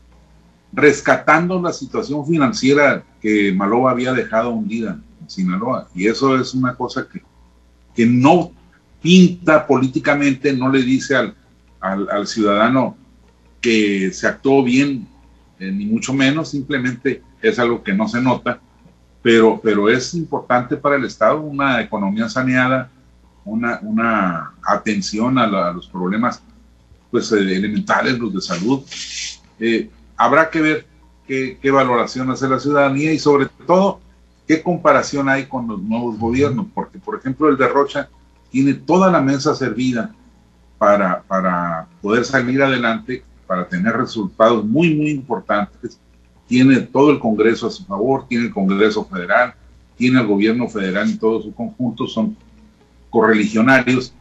rescatando 0.71 1.61
la 1.61 1.71
situación 1.71 2.25
financiera 2.25 3.03
que 3.21 3.53
Maloba 3.53 3.91
había 3.91 4.11
dejado 4.11 4.49
hundida 4.49 4.99
en 5.21 5.29
Sinaloa. 5.29 5.87
Y 5.93 6.07
eso 6.07 6.35
es 6.39 6.53
una 6.53 6.75
cosa 6.75 7.07
que, 7.07 7.21
que 7.95 8.05
no 8.05 8.51
pinta 9.01 9.67
políticamente, 9.67 10.53
no 10.53 10.69
le 10.69 10.81
dice 10.81 11.15
al, 11.15 11.35
al, 11.79 12.25
ciudadano 12.25 12.97
que 13.61 14.11
se 14.11 14.27
actuó 14.27 14.63
bien, 14.63 15.07
eh, 15.59 15.71
ni 15.71 15.85
mucho 15.85 16.13
menos, 16.13 16.49
simplemente 16.49 17.21
es 17.41 17.59
algo 17.59 17.83
que 17.83 17.93
no 17.93 18.07
se 18.07 18.21
nota, 18.21 18.59
pero, 19.21 19.59
pero 19.61 19.89
es 19.89 20.13
importante 20.13 20.77
para 20.77 20.95
el 20.95 21.05
Estado 21.05 21.41
una 21.41 21.81
economía 21.81 22.29
saneada, 22.29 22.89
una, 23.45 23.79
una 23.81 24.53
atención 24.65 25.37
a, 25.37 25.47
la, 25.47 25.69
a 25.69 25.73
los 25.73 25.87
problemas 25.87 26.41
pues, 27.11 27.31
eh, 27.31 27.39
elementales, 27.39 28.17
los 28.17 28.33
de 28.33 28.41
salud. 28.41 28.81
Eh, 29.59 29.89
habrá 30.17 30.49
que 30.49 30.61
ver 30.61 30.87
qué, 31.27 31.57
qué 31.61 31.71
valoración 31.71 32.29
hace 32.31 32.47
la 32.47 32.59
ciudadanía 32.59 33.13
y 33.13 33.19
sobre 33.19 33.47
todo 33.65 33.99
qué 34.47 34.61
comparación 34.61 35.29
hay 35.29 35.45
con 35.45 35.67
los 35.67 35.81
nuevos 35.81 36.17
gobiernos, 36.17 36.67
porque 36.73 36.99
por 36.99 37.17
ejemplo 37.17 37.49
el 37.49 37.57
de 37.57 37.67
Rocha 37.67 38.09
tiene 38.51 38.73
toda 38.73 39.11
la 39.11 39.21
mesa 39.21 39.55
servida 39.55 40.13
para, 40.77 41.21
para 41.23 41.87
poder 42.01 42.25
salir 42.25 42.61
adelante, 42.61 43.23
para 43.47 43.67
tener 43.67 43.95
resultados 43.95 44.65
muy, 44.65 44.93
muy 44.95 45.09
importantes. 45.11 45.99
Tiene 46.47 46.81
todo 46.81 47.11
el 47.11 47.19
Congreso 47.19 47.67
a 47.67 47.71
su 47.71 47.85
favor, 47.85 48.27
tiene 48.27 48.47
el 48.47 48.53
Congreso 48.53 49.05
Federal, 49.05 49.55
tiene 49.97 50.19
el 50.19 50.27
gobierno 50.27 50.67
federal 50.67 51.09
en 51.09 51.17
todo 51.17 51.41
su 51.41 51.53
conjunto, 51.53 52.05
son 52.07 52.35
correligionarios, 53.13 54.11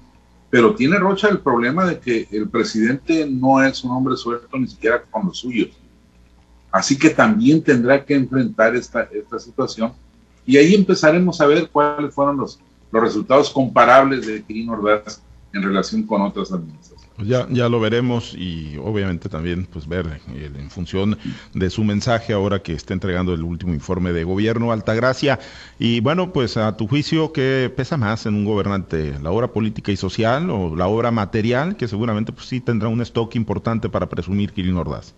pero 0.50 0.74
tiene 0.74 0.98
Rocha 0.98 1.28
el 1.28 1.38
problema 1.38 1.86
de 1.86 1.98
que 1.98 2.28
el 2.30 2.46
presidente 2.46 3.26
no 3.26 3.62
es 3.62 3.82
un 3.82 3.90
hombre 3.92 4.16
suelto 4.16 4.58
ni 4.58 4.68
siquiera 4.68 5.02
con 5.10 5.24
los 5.24 5.38
suyos. 5.38 5.70
Así 6.70 6.98
que 6.98 7.08
también 7.08 7.62
tendrá 7.62 8.04
que 8.04 8.14
enfrentar 8.14 8.76
esta, 8.76 9.08
esta 9.10 9.38
situación 9.38 9.94
y 10.44 10.58
ahí 10.58 10.74
empezaremos 10.74 11.40
a 11.40 11.46
ver 11.46 11.70
cuáles 11.70 12.14
fueron 12.14 12.36
los, 12.36 12.60
los 12.90 13.02
resultados 13.02 13.48
comparables 13.48 14.26
de 14.26 14.42
Quirino 14.42 14.74
Ordaz 14.74 15.22
en 15.52 15.62
relación 15.62 16.04
con 16.04 16.22
otras 16.22 16.52
administraciones. 16.52 17.02
Pues 17.16 17.28
ya, 17.28 17.46
ya 17.50 17.68
lo 17.68 17.78
veremos 17.78 18.34
y 18.34 18.76
obviamente 18.78 19.28
también 19.28 19.66
pues 19.66 19.86
ver 19.86 20.20
eh, 20.34 20.50
en 20.54 20.70
función 20.70 21.18
de 21.52 21.70
su 21.70 21.84
mensaje 21.84 22.32
ahora 22.32 22.62
que 22.62 22.72
está 22.72 22.94
entregando 22.94 23.34
el 23.34 23.42
último 23.42 23.74
informe 23.74 24.12
de 24.12 24.24
gobierno 24.24 24.72
Altagracia. 24.72 25.38
Y 25.78 26.00
bueno, 26.00 26.32
pues 26.32 26.56
a 26.56 26.76
tu 26.76 26.88
juicio, 26.88 27.32
¿qué 27.32 27.72
pesa 27.74 27.96
más 27.96 28.24
en 28.26 28.34
un 28.34 28.44
gobernante? 28.44 29.18
¿La 29.22 29.30
obra 29.30 29.48
política 29.48 29.92
y 29.92 29.96
social 29.96 30.48
o 30.50 30.74
la 30.74 30.86
obra 30.86 31.10
material? 31.10 31.76
Que 31.76 31.86
seguramente 31.86 32.32
pues 32.32 32.46
sí 32.46 32.60
tendrá 32.60 32.88
un 32.88 33.02
stock 33.02 33.34
importante 33.36 33.88
para 33.88 34.08
presumir 34.08 34.52
Kirin 34.52 34.76
Ordaz. 34.76 35.14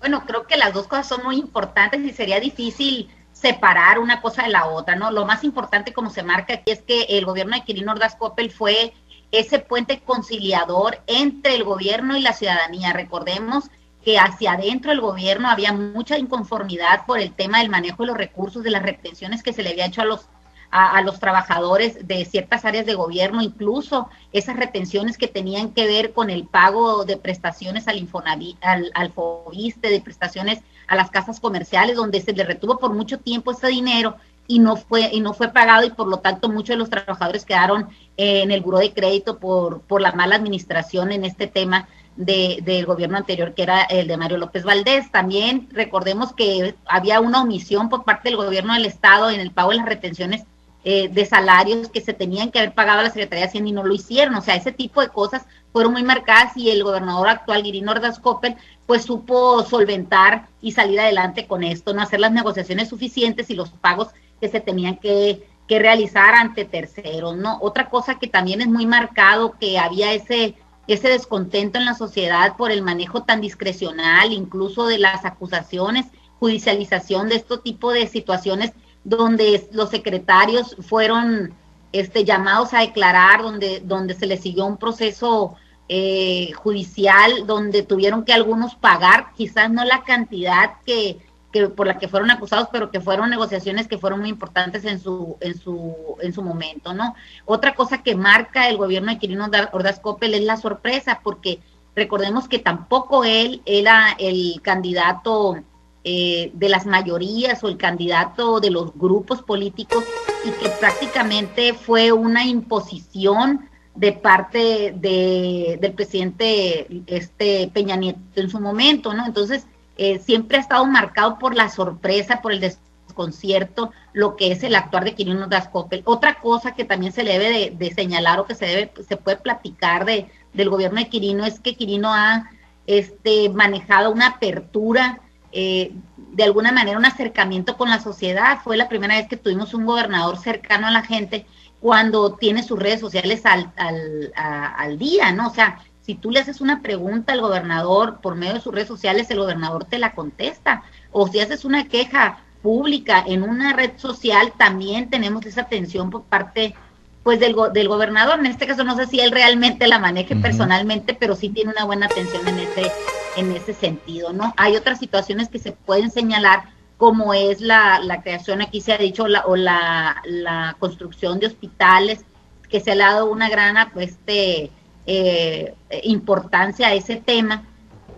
Bueno, 0.00 0.24
creo 0.26 0.46
que 0.46 0.56
las 0.56 0.72
dos 0.72 0.86
cosas 0.86 1.06
son 1.06 1.22
muy 1.22 1.36
importantes 1.36 2.00
y 2.00 2.10
sería 2.10 2.40
difícil 2.40 3.08
separar 3.32 3.98
una 3.98 4.20
cosa 4.20 4.42
de 4.42 4.48
la 4.48 4.66
otra, 4.66 4.96
¿no? 4.96 5.10
Lo 5.10 5.24
más 5.24 5.44
importante, 5.44 5.92
como 5.92 6.10
se 6.10 6.22
marca 6.22 6.54
aquí, 6.54 6.72
es 6.72 6.82
que 6.82 7.02
el 7.10 7.24
gobierno 7.24 7.56
de 7.56 7.62
Kirin 7.64 7.88
Ordaz 7.88 8.16
Coppel 8.16 8.50
fue 8.50 8.92
ese 9.32 9.58
puente 9.58 10.00
conciliador 10.00 11.00
entre 11.06 11.54
el 11.54 11.64
gobierno 11.64 12.16
y 12.16 12.22
la 12.22 12.32
ciudadanía. 12.32 12.92
Recordemos 12.92 13.70
que 14.04 14.18
hacia 14.18 14.52
adentro 14.52 14.90
del 14.90 15.00
gobierno 15.00 15.48
había 15.48 15.72
mucha 15.72 16.18
inconformidad 16.18 17.06
por 17.06 17.20
el 17.20 17.32
tema 17.32 17.58
del 17.58 17.68
manejo 17.68 18.02
de 18.02 18.08
los 18.08 18.16
recursos, 18.16 18.62
de 18.62 18.70
las 18.70 18.82
retenciones 18.82 19.42
que 19.42 19.52
se 19.52 19.62
le 19.62 19.70
había 19.70 19.86
hecho 19.86 20.02
a 20.02 20.06
los 20.06 20.26
a, 20.70 21.02
los 21.02 21.18
trabajadores 21.18 22.06
de 22.06 22.24
ciertas 22.24 22.64
áreas 22.64 22.86
de 22.86 22.94
gobierno, 22.94 23.42
incluso 23.42 24.08
esas 24.32 24.56
retenciones 24.56 25.18
que 25.18 25.26
tenían 25.26 25.72
que 25.72 25.86
ver 25.86 26.12
con 26.12 26.30
el 26.30 26.46
pago 26.46 27.04
de 27.04 27.16
prestaciones 27.16 27.88
al 27.88 27.98
Infonavit, 27.98 28.56
al, 28.62 29.12
Fobiste, 29.12 29.90
de 29.90 30.00
prestaciones 30.00 30.60
a 30.86 30.94
las 30.94 31.10
casas 31.10 31.40
comerciales, 31.40 31.96
donde 31.96 32.20
se 32.20 32.32
le 32.32 32.44
retuvo 32.44 32.78
por 32.78 32.94
mucho 32.94 33.18
tiempo 33.18 33.50
ese 33.50 33.68
dinero 33.68 34.16
y 34.46 34.58
no 34.58 34.76
fue 34.76 35.10
y 35.12 35.20
no 35.20 35.32
fue 35.32 35.48
pagado 35.48 35.84
y 35.84 35.90
por 35.90 36.08
lo 36.08 36.18
tanto 36.18 36.48
muchos 36.48 36.74
de 36.74 36.78
los 36.78 36.90
trabajadores 36.90 37.44
quedaron 37.44 37.88
en 38.20 38.50
el 38.50 38.60
buró 38.60 38.78
de 38.78 38.92
crédito 38.92 39.38
por, 39.38 39.80
por 39.82 40.00
la 40.00 40.12
mala 40.12 40.36
administración 40.36 41.10
en 41.10 41.24
este 41.24 41.46
tema 41.46 41.88
de, 42.16 42.58
del 42.62 42.84
gobierno 42.84 43.16
anterior 43.16 43.54
que 43.54 43.62
era 43.62 43.82
el 43.82 44.06
de 44.06 44.16
Mario 44.16 44.36
López 44.36 44.64
Valdés. 44.64 45.10
También 45.10 45.68
recordemos 45.72 46.34
que 46.34 46.74
había 46.86 47.20
una 47.20 47.42
omisión 47.42 47.88
por 47.88 48.04
parte 48.04 48.28
del 48.28 48.36
gobierno 48.36 48.74
del 48.74 48.84
estado 48.84 49.30
en 49.30 49.40
el 49.40 49.52
pago 49.52 49.70
de 49.70 49.76
las 49.76 49.86
retenciones 49.86 50.44
eh, 50.84 51.08
de 51.08 51.26
salarios 51.26 51.88
que 51.88 52.00
se 52.00 52.14
tenían 52.14 52.50
que 52.50 52.58
haber 52.58 52.74
pagado 52.74 53.00
a 53.00 53.04
la 53.04 53.10
Secretaría 53.10 53.44
de 53.44 53.48
Hacienda 53.48 53.70
y 53.70 53.72
no 53.72 53.84
lo 53.84 53.94
hicieron. 53.94 54.34
O 54.34 54.42
sea, 54.42 54.54
ese 54.54 54.72
tipo 54.72 55.00
de 55.00 55.08
cosas 55.08 55.44
fueron 55.72 55.92
muy 55.92 56.02
marcadas 56.02 56.56
y 56.56 56.70
el 56.70 56.84
gobernador 56.84 57.28
actual, 57.28 57.62
Guirino 57.62 57.92
Ordaz 57.92 58.18
Coppel, 58.18 58.56
pues 58.86 59.04
supo 59.04 59.62
solventar 59.62 60.48
y 60.60 60.72
salir 60.72 61.00
adelante 61.00 61.46
con 61.46 61.62
esto, 61.64 61.94
no 61.94 62.02
hacer 62.02 62.20
las 62.20 62.32
negociaciones 62.32 62.88
suficientes 62.88 63.48
y 63.50 63.54
los 63.54 63.70
pagos 63.70 64.08
que 64.40 64.48
se 64.48 64.60
tenían 64.60 64.96
que, 64.96 65.46
que, 65.70 65.78
realizar 65.78 66.34
ante 66.34 66.64
terceros, 66.64 67.36
¿no? 67.36 67.58
Otra 67.60 67.88
cosa 67.88 68.18
que 68.18 68.26
también 68.26 68.60
es 68.60 68.66
muy 68.66 68.86
marcado, 68.86 69.54
que 69.58 69.78
había 69.78 70.12
ese, 70.12 70.56
ese 70.88 71.08
descontento 71.08 71.78
en 71.78 71.84
la 71.84 71.94
sociedad 71.94 72.56
por 72.56 72.72
el 72.72 72.82
manejo 72.82 73.22
tan 73.22 73.40
discrecional, 73.40 74.32
incluso 74.32 74.86
de 74.86 74.98
las 74.98 75.24
acusaciones, 75.24 76.06
judicialización 76.40 77.28
de 77.28 77.36
este 77.36 77.58
tipo 77.58 77.92
de 77.92 78.08
situaciones 78.08 78.72
donde 79.04 79.68
los 79.72 79.90
secretarios 79.90 80.76
fueron 80.80 81.54
este, 81.92 82.24
llamados 82.24 82.74
a 82.74 82.80
declarar, 82.80 83.42
donde, 83.42 83.80
donde 83.80 84.14
se 84.14 84.26
les 84.26 84.40
siguió 84.40 84.66
un 84.66 84.76
proceso 84.76 85.56
eh, 85.88 86.52
judicial 86.54 87.46
donde 87.46 87.82
tuvieron 87.82 88.24
que 88.24 88.32
algunos 88.32 88.74
pagar, 88.74 89.32
quizás 89.36 89.70
no 89.70 89.84
la 89.84 90.02
cantidad 90.02 90.74
que, 90.84 91.18
que, 91.52 91.68
por 91.68 91.86
la 91.86 91.98
que 91.98 92.08
fueron 92.08 92.30
acusados, 92.30 92.68
pero 92.70 92.90
que 92.90 93.00
fueron 93.00 93.30
negociaciones 93.30 93.88
que 93.88 93.98
fueron 93.98 94.20
muy 94.20 94.28
importantes 94.28 94.84
en 94.84 95.00
su, 95.00 95.36
en 95.40 95.58
su, 95.58 96.16
en 96.20 96.32
su 96.32 96.42
momento, 96.42 96.94
¿no? 96.94 97.14
Otra 97.44 97.74
cosa 97.74 98.02
que 98.02 98.14
marca 98.14 98.68
el 98.68 98.76
gobierno 98.76 99.10
de 99.10 99.18
Quirino 99.18 99.48
Ordaz 99.72 100.00
Coppel 100.00 100.34
es 100.34 100.42
la 100.42 100.56
sorpresa, 100.56 101.20
porque 101.22 101.60
recordemos 101.96 102.48
que 102.48 102.58
tampoco 102.58 103.24
él 103.24 103.62
era 103.66 104.16
el 104.18 104.60
candidato 104.62 105.56
eh, 106.02 106.50
de 106.54 106.68
las 106.68 106.86
mayorías 106.86 107.62
o 107.62 107.68
el 107.68 107.76
candidato 107.76 108.60
de 108.60 108.70
los 108.70 108.94
grupos 108.94 109.42
políticos 109.42 110.04
y 110.46 110.50
que 110.52 110.70
prácticamente 110.80 111.74
fue 111.74 112.10
una 112.12 112.46
imposición 112.46 113.68
de 113.94 114.12
parte 114.12 114.94
de, 114.96 115.78
del 115.78 115.92
presidente 115.92 116.86
este 117.06 117.70
Peña 117.74 117.96
Nieto 117.96 118.20
en 118.36 118.48
su 118.48 118.60
momento, 118.60 119.12
¿no? 119.12 119.26
Entonces, 119.26 119.66
eh, 120.02 120.18
siempre 120.18 120.56
ha 120.56 120.62
estado 120.62 120.86
marcado 120.86 121.38
por 121.38 121.54
la 121.54 121.68
sorpresa, 121.68 122.40
por 122.40 122.52
el 122.52 122.60
desconcierto, 122.60 123.92
lo 124.14 124.34
que 124.34 124.50
es 124.50 124.62
el 124.62 124.74
actuar 124.74 125.04
de 125.04 125.14
Quirino 125.14 125.46
Dascopel. 125.46 126.00
Otra 126.06 126.36
cosa 126.36 126.72
que 126.72 126.86
también 126.86 127.12
se 127.12 127.22
debe 127.22 127.70
de, 127.70 127.94
señalar 127.94 128.40
o 128.40 128.46
que 128.46 128.54
se 128.54 128.64
debe, 128.64 128.92
se 129.06 129.18
puede 129.18 129.36
platicar 129.36 130.06
de, 130.06 130.30
del 130.54 130.70
gobierno 130.70 131.00
de 131.00 131.10
Quirino 131.10 131.44
es 131.44 131.60
que 131.60 131.74
Quirino 131.74 132.14
ha 132.14 132.50
este, 132.86 133.50
manejado 133.50 134.10
una 134.10 134.28
apertura, 134.28 135.20
eh, 135.52 135.92
de 136.16 136.44
alguna 136.44 136.72
manera 136.72 136.96
un 136.96 137.04
acercamiento 137.04 137.76
con 137.76 137.90
la 137.90 138.00
sociedad. 138.00 138.60
Fue 138.64 138.78
la 138.78 138.88
primera 138.88 139.16
vez 139.16 139.28
que 139.28 139.36
tuvimos 139.36 139.74
un 139.74 139.84
gobernador 139.84 140.38
cercano 140.38 140.86
a 140.86 140.92
la 140.92 141.02
gente 141.02 141.44
cuando 141.78 142.36
tiene 142.36 142.62
sus 142.62 142.78
redes 142.78 143.00
sociales 143.00 143.44
al, 143.44 143.70
al, 143.76 144.32
al 144.34 144.98
día, 144.98 145.30
¿no? 145.32 145.48
O 145.48 145.50
sea, 145.50 145.78
si 146.10 146.16
tú 146.16 146.32
le 146.32 146.40
haces 146.40 146.60
una 146.60 146.82
pregunta 146.82 147.32
al 147.32 147.40
gobernador 147.40 148.18
por 148.20 148.34
medio 148.34 148.54
de 148.54 148.60
sus 148.60 148.74
redes 148.74 148.88
sociales, 148.88 149.30
el 149.30 149.38
gobernador 149.38 149.84
te 149.84 149.96
la 149.96 150.12
contesta. 150.12 150.82
O 151.12 151.28
si 151.28 151.38
haces 151.38 151.64
una 151.64 151.86
queja 151.86 152.40
pública 152.62 153.22
en 153.24 153.44
una 153.44 153.74
red 153.74 153.92
social, 153.96 154.52
también 154.56 155.08
tenemos 155.08 155.46
esa 155.46 155.60
atención 155.60 156.10
por 156.10 156.24
parte 156.24 156.74
pues 157.22 157.38
del, 157.38 157.54
del 157.72 157.86
gobernador. 157.86 158.40
En 158.40 158.46
este 158.46 158.66
caso 158.66 158.82
no 158.82 158.96
sé 158.96 159.06
si 159.06 159.20
él 159.20 159.30
realmente 159.30 159.86
la 159.86 160.00
maneje 160.00 160.34
personalmente, 160.34 161.14
pero 161.14 161.36
sí 161.36 161.48
tiene 161.48 161.70
una 161.70 161.84
buena 161.84 162.06
atención 162.06 162.48
en 162.48 162.58
ese, 162.58 162.90
en 163.36 163.52
ese 163.52 163.72
sentido, 163.72 164.32
¿no? 164.32 164.52
Hay 164.56 164.74
otras 164.74 164.98
situaciones 164.98 165.48
que 165.48 165.60
se 165.60 165.70
pueden 165.70 166.10
señalar, 166.10 166.70
como 166.96 167.34
es 167.34 167.60
la, 167.60 168.00
la 168.00 168.20
creación, 168.20 168.62
aquí 168.62 168.80
se 168.80 168.94
ha 168.94 168.98
dicho, 168.98 169.28
la, 169.28 169.46
o 169.46 169.54
la, 169.54 170.22
la 170.24 170.74
construcción 170.80 171.38
de 171.38 171.46
hospitales, 171.46 172.24
que 172.68 172.80
se 172.80 172.96
le 172.96 173.04
ha 173.04 173.12
dado 173.12 173.30
una 173.30 173.48
gran, 173.48 173.76
pues, 173.92 174.10
este, 174.10 174.72
eh, 175.12 175.74
importancia 176.04 176.86
a 176.86 176.94
ese 176.94 177.16
tema, 177.16 177.64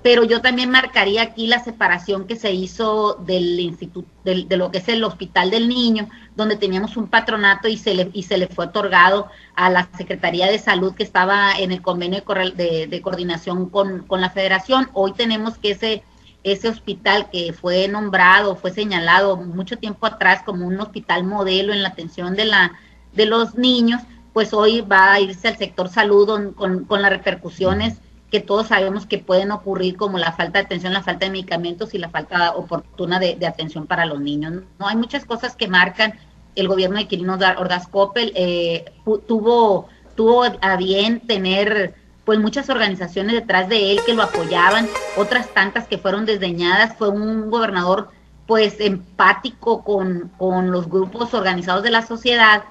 pero 0.03 0.25
yo 0.25 0.43
también 0.43 0.71
marcaría 0.71 1.23
aquí 1.23 1.47
la 1.47 1.65
separación 1.65 2.27
que 2.27 2.37
se 2.37 2.53
hizo 2.53 3.15
del 3.15 3.59
instituto, 3.61 4.11
de 4.25 4.57
lo 4.59 4.71
que 4.71 4.79
es 4.79 4.89
el 4.89 5.03
Hospital 5.03 5.51
del 5.51 5.71
Niño, 5.71 6.11
donde 6.37 6.57
teníamos 6.57 6.99
un 6.99 7.07
patronato 7.07 7.67
y 7.67 7.79
se 7.79 7.95
le, 7.95 8.11
y 8.13 8.25
se 8.25 8.37
le 8.37 8.47
fue 8.47 8.67
otorgado 8.67 9.29
a 9.55 9.71
la 9.71 9.89
Secretaría 9.97 10.51
de 10.51 10.59
Salud 10.59 10.95
que 10.95 11.03
estaba 11.03 11.53
en 11.53 11.73
el 11.73 11.81
convenio 11.81 12.23
de, 12.57 12.89
de, 12.89 13.01
coordinación 13.01 13.71
con, 13.71 14.07
con, 14.07 14.21
la 14.21 14.29
Federación. 14.29 14.91
Hoy 14.93 15.13
tenemos 15.13 15.57
que 15.57 15.71
ese, 15.71 16.03
ese 16.43 16.69
hospital 16.69 17.31
que 17.31 17.55
fue 17.55 17.89
nombrado, 17.89 18.55
fue 18.55 18.71
señalado 18.71 19.39
mucho 19.39 19.79
tiempo 19.79 20.05
atrás 20.05 20.43
como 20.45 20.67
un 20.67 20.79
hospital 20.79 21.25
modelo 21.25 21.73
en 21.73 21.83
la 21.83 21.89
atención 21.89 22.37
de, 22.37 22.45
la, 22.45 22.73
de 23.15 23.25
los 23.25 23.55
niños, 23.55 24.03
pues 24.33 24.53
hoy 24.55 24.81
va 24.81 25.13
a 25.13 25.21
irse 25.21 25.49
al 25.49 25.57
sector 25.57 25.89
salud 25.89 26.55
con, 26.55 26.87
las 26.89 27.11
repercusiones 27.11 27.99
que 28.31 28.41
todos 28.41 28.69
sabemos 28.69 29.07
que 29.07 29.19
pueden 29.19 29.51
ocurrir 29.51 29.97
como 29.97 30.17
la 30.19 30.33
falta 30.33 30.59
de 30.59 30.65
atención, 30.65 30.95
la 30.95 31.03
falta 31.03 31.27
de 31.27 31.33
medicamentos 31.33 31.93
y 31.93 31.99
la 31.99 32.09
falta 32.09 32.55
oportuna 32.55 33.19
de, 33.19 33.47
atención 33.47 33.87
para 33.87 34.07
los 34.07 34.21
niños. 34.21 34.63
No 34.79 34.89
hay 34.89 34.97
muchas 34.97 35.27
cosas 35.27 35.55
que 35.55 35.69
marcan 35.69 36.15
el 36.55 36.69
gobierno 36.69 36.97
de 36.97 37.07
Quirino 37.07 37.35
Ordaz 37.35 37.89
Coppel 37.89 38.33
eh, 38.35 38.93
tuvo 39.27 39.89
tuvo 40.15 40.45
a 40.45 40.77
bien 40.77 41.21
tener 41.21 41.95
pues 42.25 42.39
muchas 42.39 42.71
organizaciones 42.71 43.35
detrás 43.35 43.69
de 43.69 43.93
él 43.93 44.01
que 44.07 44.15
lo 44.15 44.23
apoyaban, 44.23 44.87
otras 45.17 45.49
tantas 45.49 45.89
que 45.89 45.99
fueron 45.99 46.25
desdeñadas, 46.25 46.97
fue 46.97 47.09
un 47.09 47.51
gobernador 47.51 48.11
pues 48.47 48.81
empático 48.81 49.83
con, 49.83 50.31
con 50.39 50.71
los 50.71 50.89
grupos 50.89 51.35
organizados 51.35 51.83
de 51.83 51.91
la 51.91 52.07
sociedad 52.07 52.65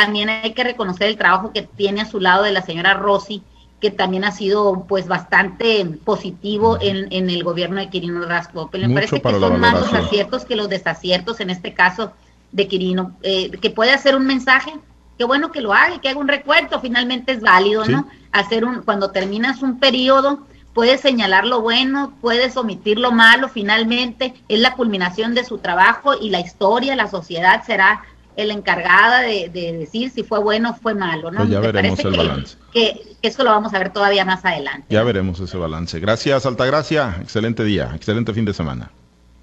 también 0.00 0.30
hay 0.30 0.54
que 0.54 0.64
reconocer 0.64 1.08
el 1.08 1.18
trabajo 1.18 1.52
que 1.52 1.60
tiene 1.60 2.00
a 2.00 2.06
su 2.06 2.20
lado 2.20 2.44
de 2.44 2.52
la 2.52 2.62
señora 2.62 2.94
Rossi, 2.94 3.42
que 3.82 3.90
también 3.90 4.24
ha 4.24 4.32
sido 4.32 4.86
pues 4.88 5.06
bastante 5.06 5.84
positivo 6.04 6.78
en, 6.80 7.12
en 7.12 7.28
el 7.28 7.44
gobierno 7.44 7.80
de 7.80 7.90
Quirino 7.90 8.24
Rasco. 8.24 8.70
Me 8.72 8.88
parece 8.88 9.20
que 9.20 9.30
son 9.30 9.60
más 9.60 9.74
los 9.74 9.92
aciertos 9.92 10.46
que 10.46 10.56
los 10.56 10.70
desaciertos 10.70 11.40
en 11.40 11.50
este 11.50 11.74
caso 11.74 12.12
de 12.50 12.66
Quirino. 12.66 13.12
Eh, 13.22 13.50
que 13.60 13.68
puede 13.68 13.92
hacer 13.92 14.16
un 14.16 14.26
mensaje, 14.26 14.72
qué 15.18 15.24
bueno 15.24 15.52
que 15.52 15.60
lo 15.60 15.74
haga 15.74 16.00
que 16.00 16.08
haga 16.08 16.18
un 16.18 16.28
recuento, 16.28 16.80
finalmente 16.80 17.32
es 17.32 17.42
válido, 17.42 17.84
¿no? 17.84 18.08
Hacer 18.32 18.64
un, 18.64 18.80
cuando 18.80 19.10
terminas 19.10 19.60
un 19.60 19.80
periodo, 19.80 20.46
puedes 20.72 21.02
señalar 21.02 21.44
lo 21.46 21.60
bueno, 21.60 22.14
puedes 22.22 22.56
omitir 22.56 22.98
lo 22.98 23.12
malo, 23.12 23.50
finalmente 23.50 24.32
es 24.48 24.60
la 24.60 24.72
culminación 24.76 25.34
de 25.34 25.44
su 25.44 25.58
trabajo 25.58 26.14
y 26.18 26.30
la 26.30 26.40
historia, 26.40 26.96
la 26.96 27.08
sociedad 27.08 27.64
será 27.66 28.02
el 28.36 28.50
encargada 28.50 29.20
de, 29.20 29.48
decir 29.50 30.10
si 30.10 30.22
fue 30.22 30.38
bueno 30.38 30.70
o 30.70 30.74
fue 30.74 30.94
malo, 30.94 31.30
¿no? 31.30 31.38
Pues 31.38 31.50
ya 31.50 31.60
veremos 31.60 31.98
el 32.00 32.16
balance. 32.16 32.56
Que, 32.72 33.02
eso 33.22 33.44
lo 33.44 33.50
vamos 33.50 33.74
a 33.74 33.78
ver 33.78 33.92
todavía 33.92 34.24
más 34.24 34.44
adelante. 34.44 34.86
Ya 34.88 35.02
veremos 35.02 35.40
ese 35.40 35.56
balance. 35.56 35.98
Gracias, 36.00 36.46
Altagracia. 36.46 37.16
Excelente 37.20 37.64
día, 37.64 37.92
excelente 37.94 38.32
fin 38.32 38.44
de 38.44 38.54
semana. 38.54 38.90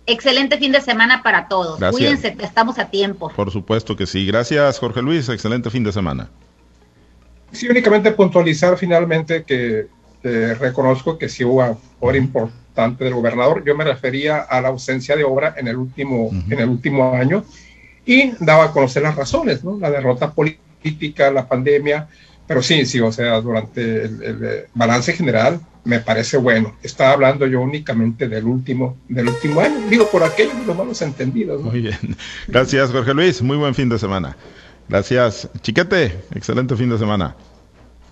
Excelente 0.08 0.58
fin 0.58 0.72
de 0.72 0.82
semana 0.82 1.22
para 1.22 1.48
todos. 1.48 1.80
Cuídense, 1.92 2.36
estamos 2.40 2.80
a 2.80 2.86
tiempo. 2.90 3.32
Por 3.36 3.52
supuesto 3.52 3.96
que 3.96 4.06
sí. 4.06 4.26
Gracias, 4.26 4.80
Jorge 4.80 5.02
Luis. 5.02 5.30
Excelente 5.30 5.70
fin 5.70 5.84
de 5.84 5.92
semana. 5.92 6.30
Sí, 7.52 7.68
únicamente 7.68 8.12
puntualizar 8.12 8.78
finalmente 8.78 9.44
que 9.44 9.88
reconozco 10.60 11.18
que 11.18 11.30
sí 11.30 11.44
hubo 11.44 11.80
obra 12.00 12.18
importante 12.18 13.04
del 13.04 13.14
gobernador. 13.14 13.64
Yo 13.66 13.76
me 13.76 13.84
refería 13.84 14.40
a 14.40 14.62
la 14.62 14.70
ausencia 14.70 15.16
de 15.16 15.24
obra 15.24 15.56
en 15.58 15.68
el 15.68 15.78
último, 15.78 16.30
en 16.50 16.60
el 16.60 16.70
último 16.70 17.14
año 17.14 17.44
y 18.08 18.32
daba 18.40 18.66
a 18.66 18.72
conocer 18.72 19.04
las 19.04 19.16
razones, 19.16 19.64
¿no? 19.64 19.78
La 19.78 19.92
derrota 19.92 20.32
política, 20.32 21.30
la 21.30 21.48
pandemia, 21.48 22.08
pero 22.48 22.64
sí, 22.64 22.86
sí, 22.86 23.00
o 23.02 23.12
sea, 23.12 23.40
durante 23.42 24.06
el, 24.06 24.66
balance 24.74 25.12
general 25.14 25.60
me 25.84 26.00
parece 26.00 26.38
bueno. 26.38 26.76
Estaba 26.82 27.12
hablando 27.12 27.46
yo 27.46 27.62
únicamente 27.62 28.30
del 28.30 28.46
último, 28.46 28.98
del 29.10 29.28
último 29.28 29.60
año, 29.60 29.76
digo, 29.90 30.10
por 30.10 30.24
aquellos 30.24 30.56
los 30.66 30.76
malos 30.76 31.02
entendidos. 31.02 31.62
Muy 31.62 31.82
bien. 31.82 32.16
Gracias, 32.48 32.92
Jorge 32.92 33.14
Luis. 33.14 33.42
Muy 33.42 33.58
buen 33.58 33.76
fin 33.76 33.90
de 33.90 34.00
semana. 34.00 34.38
Gracias, 34.88 35.50
Chiquete. 35.62 36.24
Excelente 36.34 36.76
fin 36.78 36.90
de 36.90 36.98
semana. 36.98 37.36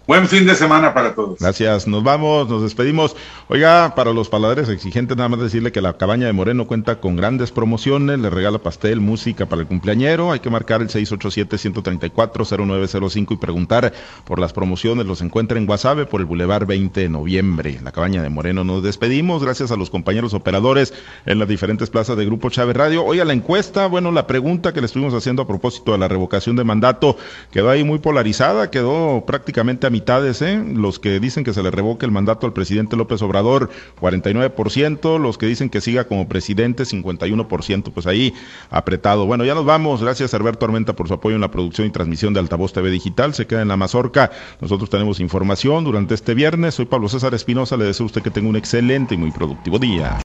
Buen 0.08 0.28
fin 0.28 0.46
de 0.46 0.54
semana 0.54 0.94
para 0.94 1.16
todos. 1.16 1.40
Gracias, 1.40 1.88
nos 1.88 2.04
vamos, 2.04 2.48
nos 2.48 2.62
despedimos. 2.62 3.16
Oiga, 3.48 3.96
para 3.96 4.14
los 4.14 4.30
paladares 4.30 4.70
exigentes, 4.70 5.18
nada 5.18 5.30
más 5.30 5.40
decirle 5.40 5.72
que 5.72 5.82
la 5.82 5.94
cabaña 5.94 6.28
de 6.28 6.34
Moreno 6.34 6.68
cuenta 6.68 7.00
con 7.00 7.16
grandes 7.16 7.52
promociones, 7.52 8.20
le 8.20 8.30
regala 8.30 8.60
pastel, 8.60 9.00
música 9.00 9.48
para 9.48 9.64
el 9.64 9.68
cumpleañero, 9.68 10.32
hay 10.32 10.42
que 10.42 10.52
marcar 10.52 10.84
el 10.84 10.90
687-134-0905 10.90 13.32
y 13.32 13.38
preguntar 13.38 13.94
por 14.26 14.38
las 14.38 14.54
promociones, 14.54 15.08
los 15.08 15.22
encuentra 15.22 15.58
en 15.58 15.66
Guasave 15.66 16.06
por 16.06 16.22
el 16.22 16.28
Boulevard 16.28 16.68
20 16.68 17.02
de 17.02 17.10
noviembre. 17.10 17.80
La 17.84 17.92
cabaña 17.92 18.22
de 18.22 18.30
Moreno, 18.30 18.64
nos 18.64 18.84
despedimos, 18.84 19.44
gracias 19.44 19.72
a 19.72 19.76
los 19.76 19.90
compañeros 19.90 20.36
operadores 20.36 20.94
en 21.26 21.40
las 21.40 21.48
diferentes 21.48 21.90
plazas 21.90 22.16
de 22.16 22.26
Grupo 22.26 22.52
Chávez 22.52 22.78
Radio. 22.78 23.04
Oiga, 23.04 23.26
la 23.26 23.34
encuesta, 23.34 23.88
bueno, 23.88 24.12
la 24.12 24.28
pregunta 24.28 24.72
que 24.72 24.82
le 24.82 24.86
estuvimos 24.86 25.16
haciendo 25.16 25.42
a 25.42 25.48
propósito 25.48 25.94
de 25.94 25.98
la 25.98 26.08
revocación 26.08 26.56
de 26.56 26.64
mandato 26.64 27.18
quedó 27.50 27.72
ahí 27.72 27.84
muy 27.84 27.98
polarizada, 27.98 28.70
quedó 28.70 29.24
prácticamente 29.26 29.88
a 29.88 29.95
mitades, 29.96 30.42
¿eh? 30.42 30.62
Los 30.76 31.00
que 31.00 31.22
dicen 31.22 31.46
que 31.46 31.54
se 31.54 31.64
le 31.64 31.72
revoque 31.72 32.06
el 32.06 32.12
mandato 32.12 32.46
al 32.46 32.52
presidente 32.52 32.98
López 32.98 33.22
Obrador, 33.22 33.70
49%, 34.02 35.18
los 35.20 35.38
que 35.38 35.46
dicen 35.46 35.70
que 35.70 35.80
siga 35.80 36.04
como 36.04 36.28
presidente, 36.28 36.84
51%, 36.84 37.94
pues 37.94 38.06
ahí 38.06 38.34
apretado. 38.70 39.26
Bueno, 39.26 39.46
ya 39.46 39.56
nos 39.56 39.64
vamos. 39.64 40.02
Gracias 40.02 40.34
Alberto 40.34 40.66
Armenta 40.66 40.98
por 40.98 41.08
su 41.08 41.14
apoyo 41.14 41.36
en 41.36 41.42
la 41.42 41.50
producción 41.50 41.88
y 41.88 41.92
transmisión 41.92 42.34
de 42.34 42.42
Altavoz 42.42 42.74
TV 42.74 42.90
Digital. 42.92 43.34
Se 43.34 43.48
queda 43.48 43.62
en 43.62 43.70
la 43.70 43.78
Mazorca. 43.78 44.32
Nosotros 44.60 44.90
tenemos 44.90 45.22
información 45.22 45.86
durante 45.86 46.14
este 46.14 46.34
viernes. 46.34 46.76
Soy 46.76 46.86
Pablo 46.88 47.08
César 47.08 47.34
Espinosa. 47.34 47.78
Le 47.78 47.86
deseo 47.86 48.04
a 48.04 48.08
usted 48.08 48.22
que 48.22 48.32
tenga 48.32 48.50
un 48.50 48.58
excelente 48.58 49.16
y 49.16 49.18
muy 49.18 49.32
productivo 49.32 49.80
día. 49.80 50.12